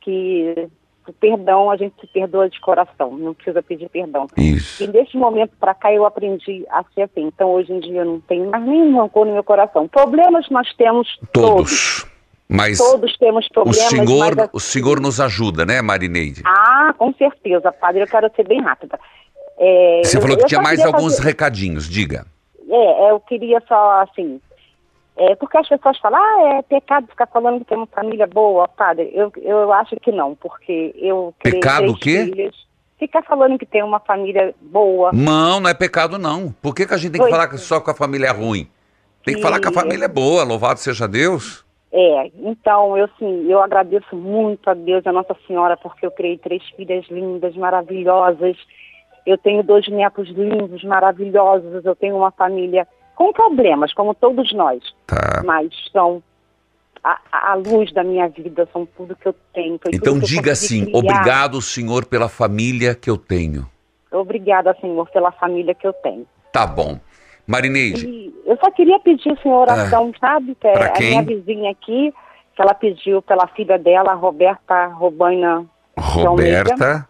[0.01, 0.69] Que
[1.09, 4.27] o perdão, a gente se perdoa de coração, não precisa pedir perdão.
[4.37, 4.83] Isso.
[4.83, 7.25] E desse momento para cá eu aprendi a ser assim.
[7.27, 9.87] Então hoje em dia eu não tenho mais nenhum rancor no meu coração.
[9.87, 11.99] Problemas nós temos todos.
[12.03, 12.05] Todos.
[12.51, 13.77] Mas Todos temos o problemas.
[13.89, 16.41] Senhor, mas, o Senhor nos ajuda, né, Marineide?
[16.43, 18.01] Ah, com certeza, padre.
[18.01, 18.99] Eu quero ser bem rápida.
[19.59, 22.25] É, Você eu- falou que tinha mais alguns fazer- recadinhos, diga.
[22.67, 24.41] É, eu queria só, assim,
[25.19, 28.69] é, porque as pessoas falam, ah, é pecado ficar falando que tem uma família boa,
[28.69, 29.11] padre.
[29.13, 32.23] Eu, eu acho que não, porque eu Pecado o quê?
[32.25, 32.67] filhos.
[32.97, 35.11] Ficar falando que tem uma família boa.
[35.13, 36.53] Não, não é pecado, não.
[36.61, 38.31] Por que, que a gente tem que Pois falar que só com a família é
[38.31, 38.69] ruim?
[39.25, 41.65] Tem que E- falar que a família é boa, louvado seja Deus.
[41.91, 46.37] É, então eu sim, eu agradeço muito a Deus, a Nossa Senhora, porque eu criei
[46.37, 48.55] três filhas lindas, maravilhosas.
[49.25, 51.83] Eu tenho dois netos lindos, maravilhosos.
[51.83, 52.87] Eu tenho uma família
[53.19, 55.43] com problemas, como todos nós, Tá.
[55.45, 56.23] mas são
[57.03, 57.19] a,
[57.51, 59.77] a luz da minha vida, são tudo que eu tenho.
[59.91, 60.97] Então diga assim: criar.
[60.97, 63.67] obrigado, Senhor, pela família que eu tenho.
[64.09, 66.25] Obrigada, Senhor, pela família que eu tenho.
[66.53, 66.97] Tá bom.
[67.45, 70.55] Marineide, E eu só queria pedir, senhor, oração, sabe?
[70.55, 72.13] Que é a minha vizinha aqui,
[72.55, 75.65] que ela pediu pela filha dela, Roberta Robaina
[75.97, 76.29] Almeida.
[76.29, 77.07] Roberta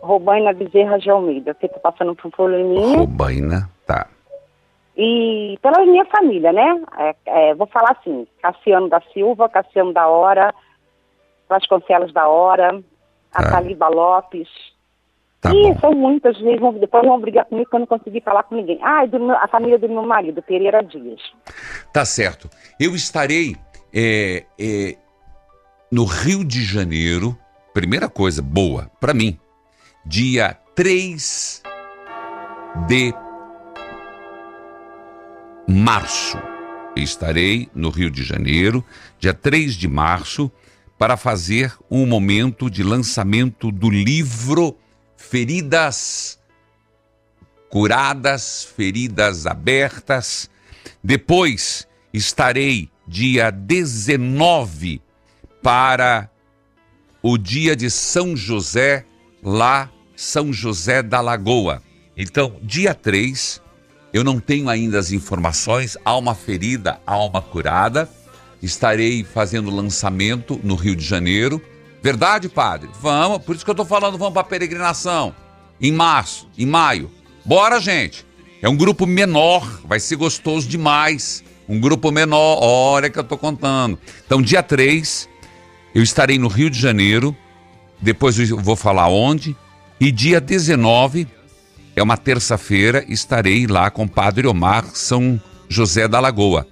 [0.00, 2.96] Robaina Bezerra de Almeida, que está passando por um probleminha.
[2.98, 3.73] Robaina.
[4.96, 6.82] E pela minha família, né?
[6.98, 10.54] É, é, vou falar assim, Cassiano da Silva, Cassiano da Hora,
[11.48, 12.80] Vasconcelos da Hora,
[13.32, 13.50] a Tá.
[13.50, 14.48] Taliba Lopes.
[15.46, 18.78] e são muitas, vão, depois vão brigar comigo que eu não consegui falar com ninguém.
[18.82, 21.20] Ah, do a família do meu marido, Pereira Dias.
[21.92, 22.48] Tá certo.
[22.80, 23.56] Eu estarei
[23.92, 24.96] é, é,
[25.90, 27.36] no Rio de Janeiro,
[27.74, 29.38] primeira coisa boa para mim,
[30.06, 31.62] dia 3
[32.86, 33.12] de
[35.68, 36.38] março.
[36.96, 38.84] Estarei no Rio de Janeiro,
[39.18, 40.50] dia 3 de março,
[40.98, 44.76] para fazer um momento de lançamento do livro
[45.16, 46.38] Feridas
[47.68, 50.48] Curadas, Feridas Abertas.
[51.02, 55.02] Depois estarei dia 19
[55.60, 56.30] para
[57.20, 59.04] o dia de São José,
[59.42, 61.82] lá São José da Lagoa.
[62.16, 63.60] Então, dia 3,
[64.14, 68.08] eu não tenho ainda as informações, uma ferida, uma curada.
[68.62, 71.60] Estarei fazendo lançamento no Rio de Janeiro.
[72.00, 72.88] Verdade, padre?
[73.00, 75.34] Vamos, por isso que eu tô falando, vamos para peregrinação.
[75.80, 77.10] Em março, em maio.
[77.44, 78.24] Bora, gente.
[78.62, 81.42] É um grupo menor, vai ser gostoso demais.
[81.68, 83.98] Um grupo menor, olha que eu tô contando.
[84.24, 85.28] Então, dia 3,
[85.92, 87.36] eu estarei no Rio de Janeiro.
[88.00, 89.56] Depois eu vou falar onde.
[90.00, 91.26] E dia 19,
[91.96, 96.66] é uma terça-feira, estarei lá com o Padre Omar São José da Lagoa.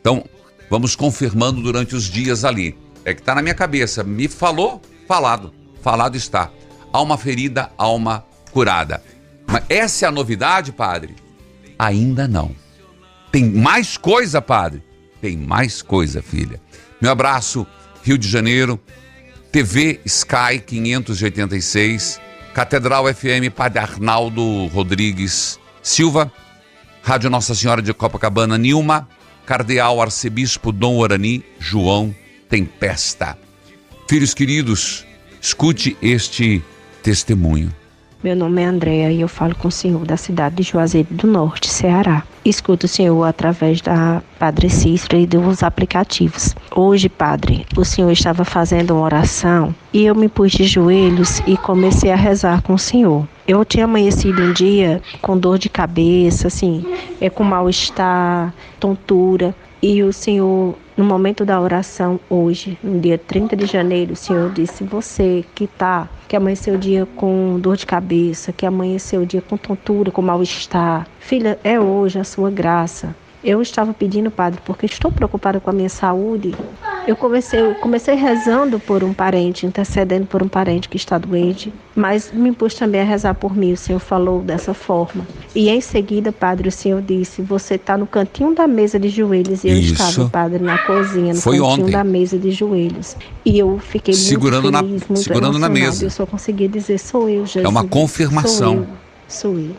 [0.00, 0.24] Então,
[0.70, 2.76] vamos confirmando durante os dias ali.
[3.04, 4.04] É que tá na minha cabeça.
[4.04, 5.52] Me falou, falado.
[5.82, 6.50] Falado está.
[6.92, 9.02] Alma ferida, alma curada.
[9.46, 11.16] Mas essa é a novidade, padre?
[11.78, 12.54] Ainda não.
[13.32, 14.82] Tem mais coisa, padre?
[15.20, 16.60] Tem mais coisa, filha.
[17.00, 17.66] Meu abraço,
[18.02, 18.80] Rio de Janeiro,
[19.50, 22.20] TV Sky 586,
[22.58, 26.28] Catedral FM Padre Arnaldo Rodrigues Silva,
[27.04, 29.08] Rádio Nossa Senhora de Copacabana Nilma,
[29.46, 32.12] Cardeal Arcebispo Dom Orani João
[32.48, 33.38] Tempesta.
[34.08, 35.06] Filhos queridos,
[35.40, 36.60] escute este
[37.00, 37.72] testemunho.
[38.20, 41.28] Meu nome é Andréa e eu falo com o senhor da cidade de Juazeiro do
[41.28, 42.24] Norte, Ceará.
[42.44, 46.52] Escuto o senhor através da Padre Cícero e dos aplicativos.
[46.74, 51.56] Hoje, Padre, o senhor estava fazendo uma oração e eu me pus de joelhos e
[51.56, 53.24] comecei a rezar com o senhor.
[53.46, 56.84] Eu tinha amanhecido um dia com dor de cabeça, assim,
[57.20, 59.54] é com mal-estar, tontura.
[59.80, 64.50] E o Senhor, no momento da oração hoje, no dia 30 de janeiro, o Senhor
[64.50, 69.26] disse: Você que tá, que amanheceu o dia com dor de cabeça, que amanheceu o
[69.26, 73.14] dia com tontura, com mal-estar, filha, é hoje a sua graça.
[73.48, 76.54] Eu estava pedindo, padre, porque estou preocupada com a minha saúde.
[77.06, 82.30] Eu comecei, comecei rezando por um parente, intercedendo por um parente que está doente, mas
[82.30, 83.72] me pus também a rezar por mim.
[83.72, 85.26] O Senhor falou dessa forma.
[85.54, 89.64] E em seguida, padre, o Senhor disse: Você está no cantinho da mesa de joelhos.
[89.64, 89.94] E eu Isso.
[89.94, 91.92] estava, padre, na cozinha, no Foi cantinho ontem.
[91.92, 93.16] da mesa de joelhos.
[93.46, 96.04] E eu fiquei Segurando muito na- feliz, muito segurando na mesa.
[96.04, 97.64] Eu só consegui dizer: Sou eu, Jesus.
[97.64, 98.86] É uma confirmação.
[99.26, 99.56] Sou eu.
[99.56, 99.76] Sou eu.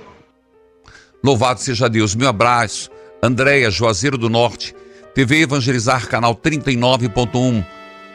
[1.23, 2.15] Louvado seja Deus.
[2.15, 2.89] Meu abraço.
[3.21, 4.73] Andréia, Juazeiro do Norte.
[5.13, 7.65] TV Evangelizar, canal 39.1.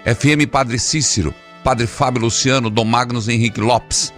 [0.06, 1.34] FM Padre Cícero.
[1.62, 4.12] Padre Fábio Luciano, Dom Magnus Henrique Lopes.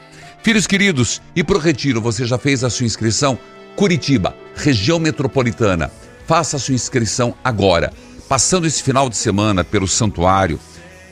[0.44, 3.36] Filhos queridos, e pro retiro, você já fez a sua inscrição?
[3.74, 5.90] Curitiba, região metropolitana.
[6.24, 7.92] Faça a sua inscrição agora.
[8.28, 10.60] Passando esse final de semana pelo santuário,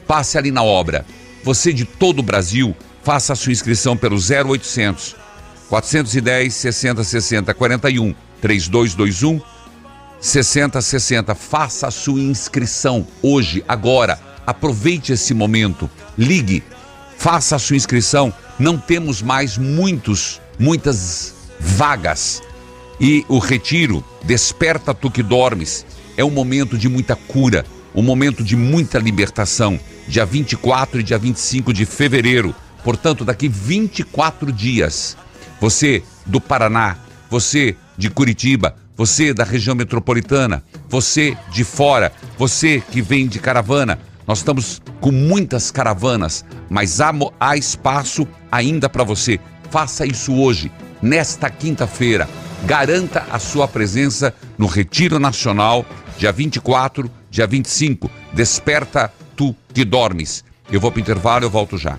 [0.06, 1.04] passe ali na obra.
[1.42, 5.16] Você de todo o Brasil, faça a sua inscrição pelo 0800
[5.68, 9.53] 410 60 60 41 3221
[10.24, 11.34] 6060.
[11.34, 14.18] Faça a sua inscrição hoje, agora.
[14.46, 15.88] Aproveite esse momento.
[16.16, 16.64] Ligue,
[17.18, 18.32] faça a sua inscrição.
[18.58, 22.42] Não temos mais muitos, muitas vagas.
[22.98, 25.84] E o retiro, Desperta Tu que Dormes,
[26.16, 29.78] é um momento de muita cura, um momento de muita libertação.
[30.08, 32.54] Dia 24 e dia 25 de fevereiro.
[32.82, 35.18] Portanto, daqui 24 dias.
[35.60, 36.96] Você do Paraná,
[37.30, 43.98] você de Curitiba, você da região metropolitana, você de fora, você que vem de caravana.
[44.26, 49.38] Nós estamos com muitas caravanas, mas há, há espaço ainda para você.
[49.70, 50.70] Faça isso hoje,
[51.02, 52.28] nesta quinta-feira.
[52.64, 55.84] Garanta a sua presença no Retiro Nacional,
[56.16, 58.10] dia 24, dia 25.
[58.32, 60.44] Desperta tu que dormes.
[60.70, 61.98] Eu vou para o intervalo, eu volto já.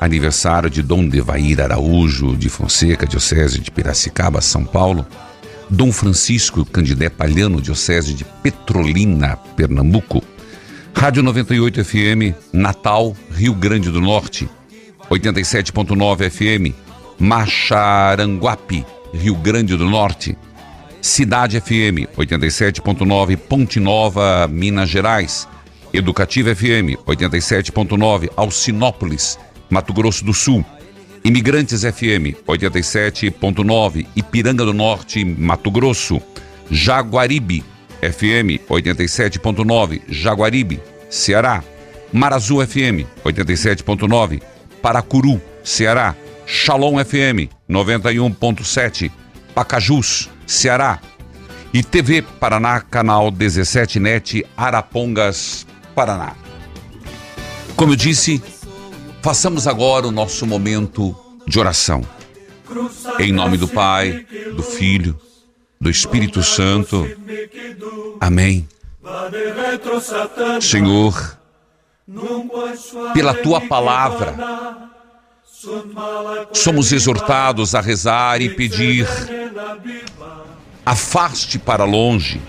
[0.00, 5.06] aniversário de Dom Devair Araújo de Fonseca, Diocese de Piracicaba, São Paulo.
[5.70, 10.22] Dom Francisco Candidé Palhano, Diocese de Petrolina, Pernambuco.
[10.94, 14.48] Rádio 98 FM, Natal, Rio Grande do Norte.
[15.10, 16.74] 87.9 FM,
[17.18, 20.36] Macharanguape, Rio Grande do Norte.
[21.00, 25.46] Cidade FM 87.9 Ponte Nova, Minas Gerais.
[25.92, 29.38] Educativa FM 87.9 Alcinópolis,
[29.70, 30.64] Mato Grosso do Sul.
[31.24, 36.20] Imigrantes FM 87.9 Ipiranga do Norte, Mato Grosso.
[36.70, 37.64] Jaguaribe
[38.00, 41.62] FM 87.9 Jaguaribe, Ceará.
[42.12, 44.40] Marazu FM 87.9
[44.80, 46.14] Paracuru, Ceará.
[46.46, 49.10] Shalom FM 91.7
[49.54, 50.98] Pacajus, Ceará.
[51.74, 56.34] E TV Paraná, canal 17 NET, Arapongas, Paraná.
[57.76, 58.42] Como eu disse,
[59.22, 61.16] façamos agora o nosso momento
[61.46, 62.02] de oração.
[63.18, 65.18] Em nome do Pai, do Filho,
[65.80, 67.06] do Espírito Santo.
[68.20, 68.68] Amém.
[70.60, 71.38] Senhor,
[73.14, 74.36] pela tua palavra,
[76.52, 79.06] somos exortados a rezar e pedir
[80.84, 82.40] afaste para longe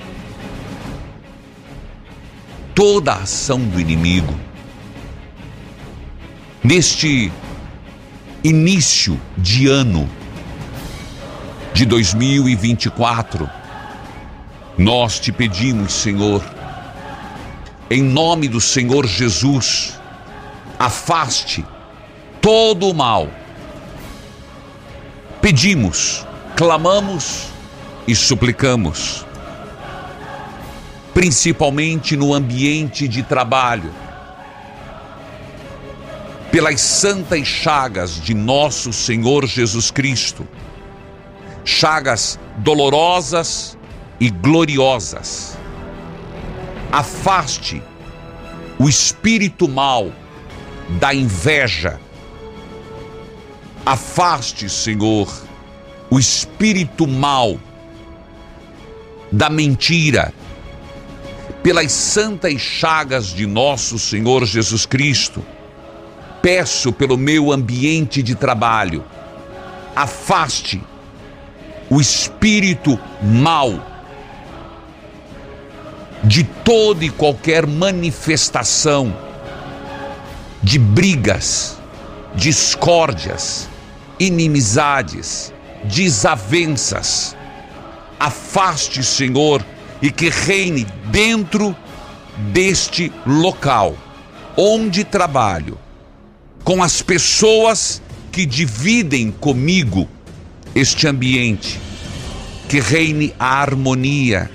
[2.74, 4.34] toda a ação do inimigo.
[6.62, 7.32] Neste
[8.43, 10.10] início de ano
[11.74, 13.49] de 2024,
[14.78, 16.43] nós te pedimos, Senhor,
[17.89, 19.97] em nome do Senhor Jesus,
[20.78, 21.66] afaste
[22.41, 23.30] todo o mal.
[25.41, 27.47] Pedimos, clamamos
[28.05, 29.26] e suplicamos,
[31.14, 34.09] principalmente no ambiente de trabalho,
[36.52, 40.47] pelas santas chagas de nosso Senhor Jesus Cristo,
[41.64, 43.78] chagas dolorosas
[44.20, 45.58] e gloriosas.
[46.91, 47.84] Afaste
[48.80, 50.12] o espírito mal
[51.00, 52.00] da inveja.
[53.86, 55.32] Afaste, Senhor,
[56.10, 57.60] o espírito mal
[59.32, 60.34] da mentira.
[61.62, 65.45] Pelas santas chagas de nosso Senhor Jesus Cristo,
[66.42, 69.04] peço pelo meu ambiente de trabalho,
[69.96, 70.82] afaste
[71.90, 73.86] o espírito mal
[76.24, 79.16] de toda e qualquer manifestação
[80.62, 81.78] de brigas,
[82.36, 83.70] discórdias,
[84.20, 85.54] inimizades,
[85.86, 87.36] desavenças.
[88.20, 89.66] Afaste, Senhor,
[90.02, 91.76] e que reine dentro
[92.52, 93.96] deste local
[94.58, 95.78] onde trabalho,
[96.70, 97.99] com as pessoas
[98.32, 100.07] que dividem comigo
[100.76, 101.82] este ambiente,
[102.70, 104.51] que reine a harmonia,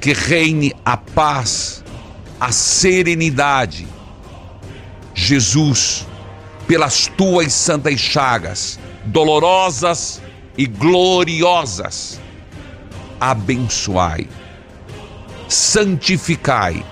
[0.00, 1.84] que reine a paz,
[2.40, 3.86] a serenidade.
[5.14, 6.08] Jesus,
[6.66, 10.20] pelas tuas santas chagas, dolorosas
[10.56, 12.20] e gloriosas,
[13.20, 14.28] abençoai,
[15.48, 16.84] santificai,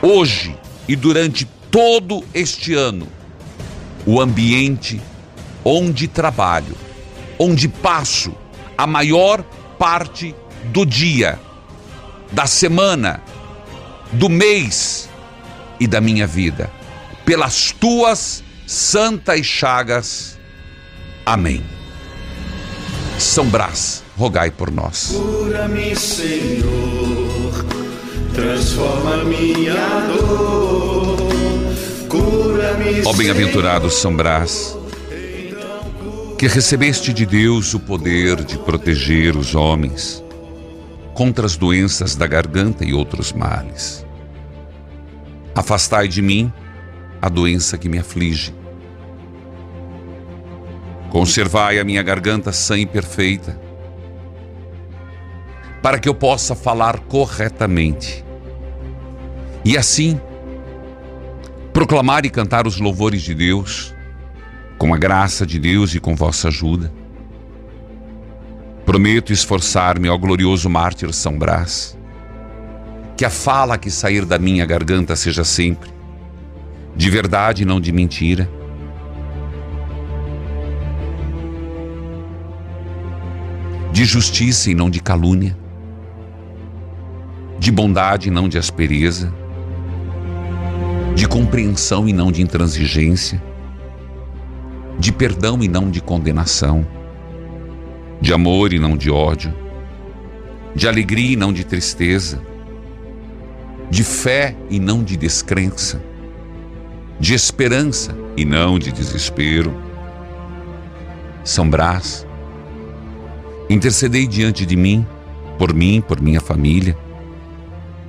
[0.00, 0.56] hoje
[0.86, 3.08] e durante todo este ano,
[4.06, 5.00] o ambiente
[5.64, 6.76] onde trabalho,
[7.38, 8.32] onde passo
[8.76, 9.42] a maior
[9.78, 10.34] parte
[10.72, 11.38] do dia
[12.32, 13.22] da semana,
[14.12, 15.08] do mês
[15.80, 16.70] e da minha vida.
[17.24, 20.38] Pelas tuas santas chagas.
[21.24, 21.62] Amém.
[23.18, 25.12] São Brás, rogai por nós.
[25.12, 27.64] Cura-me, Senhor,
[28.34, 30.97] transforma minha dor.
[33.04, 34.76] Ó bem-aventurado São Brás,
[36.38, 40.22] que recebeste de Deus o poder de proteger os homens
[41.14, 44.04] contra as doenças da garganta e outros males.
[45.54, 46.52] Afastai de mim
[47.22, 48.54] a doença que me aflige.
[51.10, 53.58] Conservai a minha garganta sã e perfeita,
[55.82, 58.24] para que eu possa falar corretamente.
[59.64, 60.20] E assim,
[61.78, 63.94] proclamar e cantar os louvores de Deus,
[64.76, 66.92] com a graça de Deus e com vossa ajuda
[68.84, 71.96] Prometo esforçar-me ao glorioso mártir São Brás,
[73.16, 75.88] que a fala que sair da minha garganta seja sempre
[76.96, 78.50] de verdade e não de mentira.
[83.92, 85.56] De justiça e não de calúnia.
[87.56, 89.32] De bondade e não de aspereza.
[91.18, 93.42] De compreensão e não de intransigência.
[94.96, 96.86] De perdão e não de condenação
[98.20, 99.52] de amor e não de ódio,
[100.76, 102.40] de alegria e não de tristeza,
[103.90, 106.00] de fé e não de descrença,
[107.18, 109.74] de esperança e não de desespero.
[111.42, 112.24] São Brás,
[113.68, 115.04] intercedei diante de mim,
[115.58, 116.96] por mim, por minha família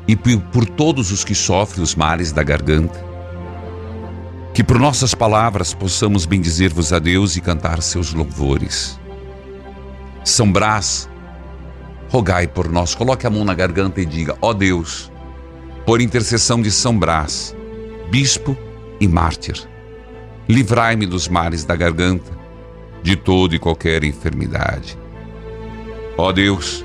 [0.10, 3.06] e por todos os que sofrem os males da garganta.
[4.52, 9.00] Que por nossas palavras possamos bendizer-vos a Deus e cantar seus louvores.
[10.26, 11.08] São Brás,
[12.10, 12.96] rogai por nós.
[12.96, 15.12] Coloque a mão na garganta e diga: Ó oh Deus,
[15.86, 17.56] por intercessão de São Brás,
[18.10, 18.58] bispo
[19.00, 19.62] e mártir,
[20.48, 22.32] livrai-me dos males da garganta,
[23.04, 24.98] de toda e qualquer enfermidade.
[26.18, 26.84] Ó oh Deus,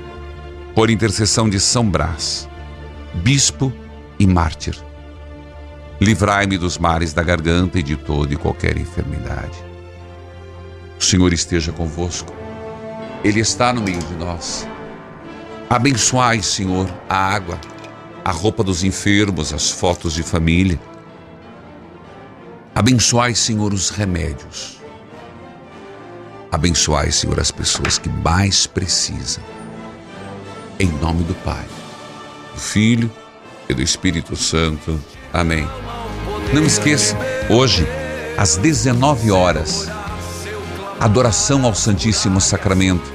[0.75, 2.47] por intercessão de São Brás,
[3.23, 3.71] bispo
[4.19, 4.75] e mártir,
[5.99, 9.63] livrai-me dos males da garganta e de toda e qualquer enfermidade.
[10.99, 12.33] O Senhor esteja convosco.
[13.23, 14.67] Ele está no meio de nós.
[15.69, 17.59] Abençoai, Senhor, a água,
[18.23, 20.79] a roupa dos enfermos, as fotos de família.
[22.73, 24.79] Abençoai, Senhor, os remédios.
[26.51, 29.43] Abençoai, Senhor, as pessoas que mais precisam.
[30.79, 31.65] Em nome do Pai,
[32.55, 33.11] do Filho
[33.67, 34.99] e do Espírito Santo.
[35.31, 35.67] Amém.
[36.53, 37.17] Não esqueça,
[37.49, 37.85] hoje,
[38.37, 39.89] às 19 horas,
[40.99, 43.13] adoração ao Santíssimo Sacramento.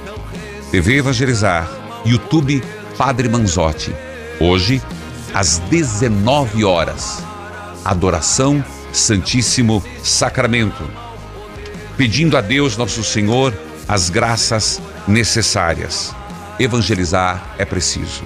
[0.71, 1.69] TV Evangelizar,
[2.05, 2.63] YouTube
[2.97, 3.93] Padre Manzotti.
[4.39, 4.81] Hoje,
[5.33, 7.23] às 19 horas,
[7.83, 8.63] adoração
[8.93, 10.87] Santíssimo Sacramento.
[11.97, 13.53] Pedindo a Deus Nosso Senhor
[13.87, 16.15] as graças necessárias.
[16.59, 18.23] Evangelizar é preciso.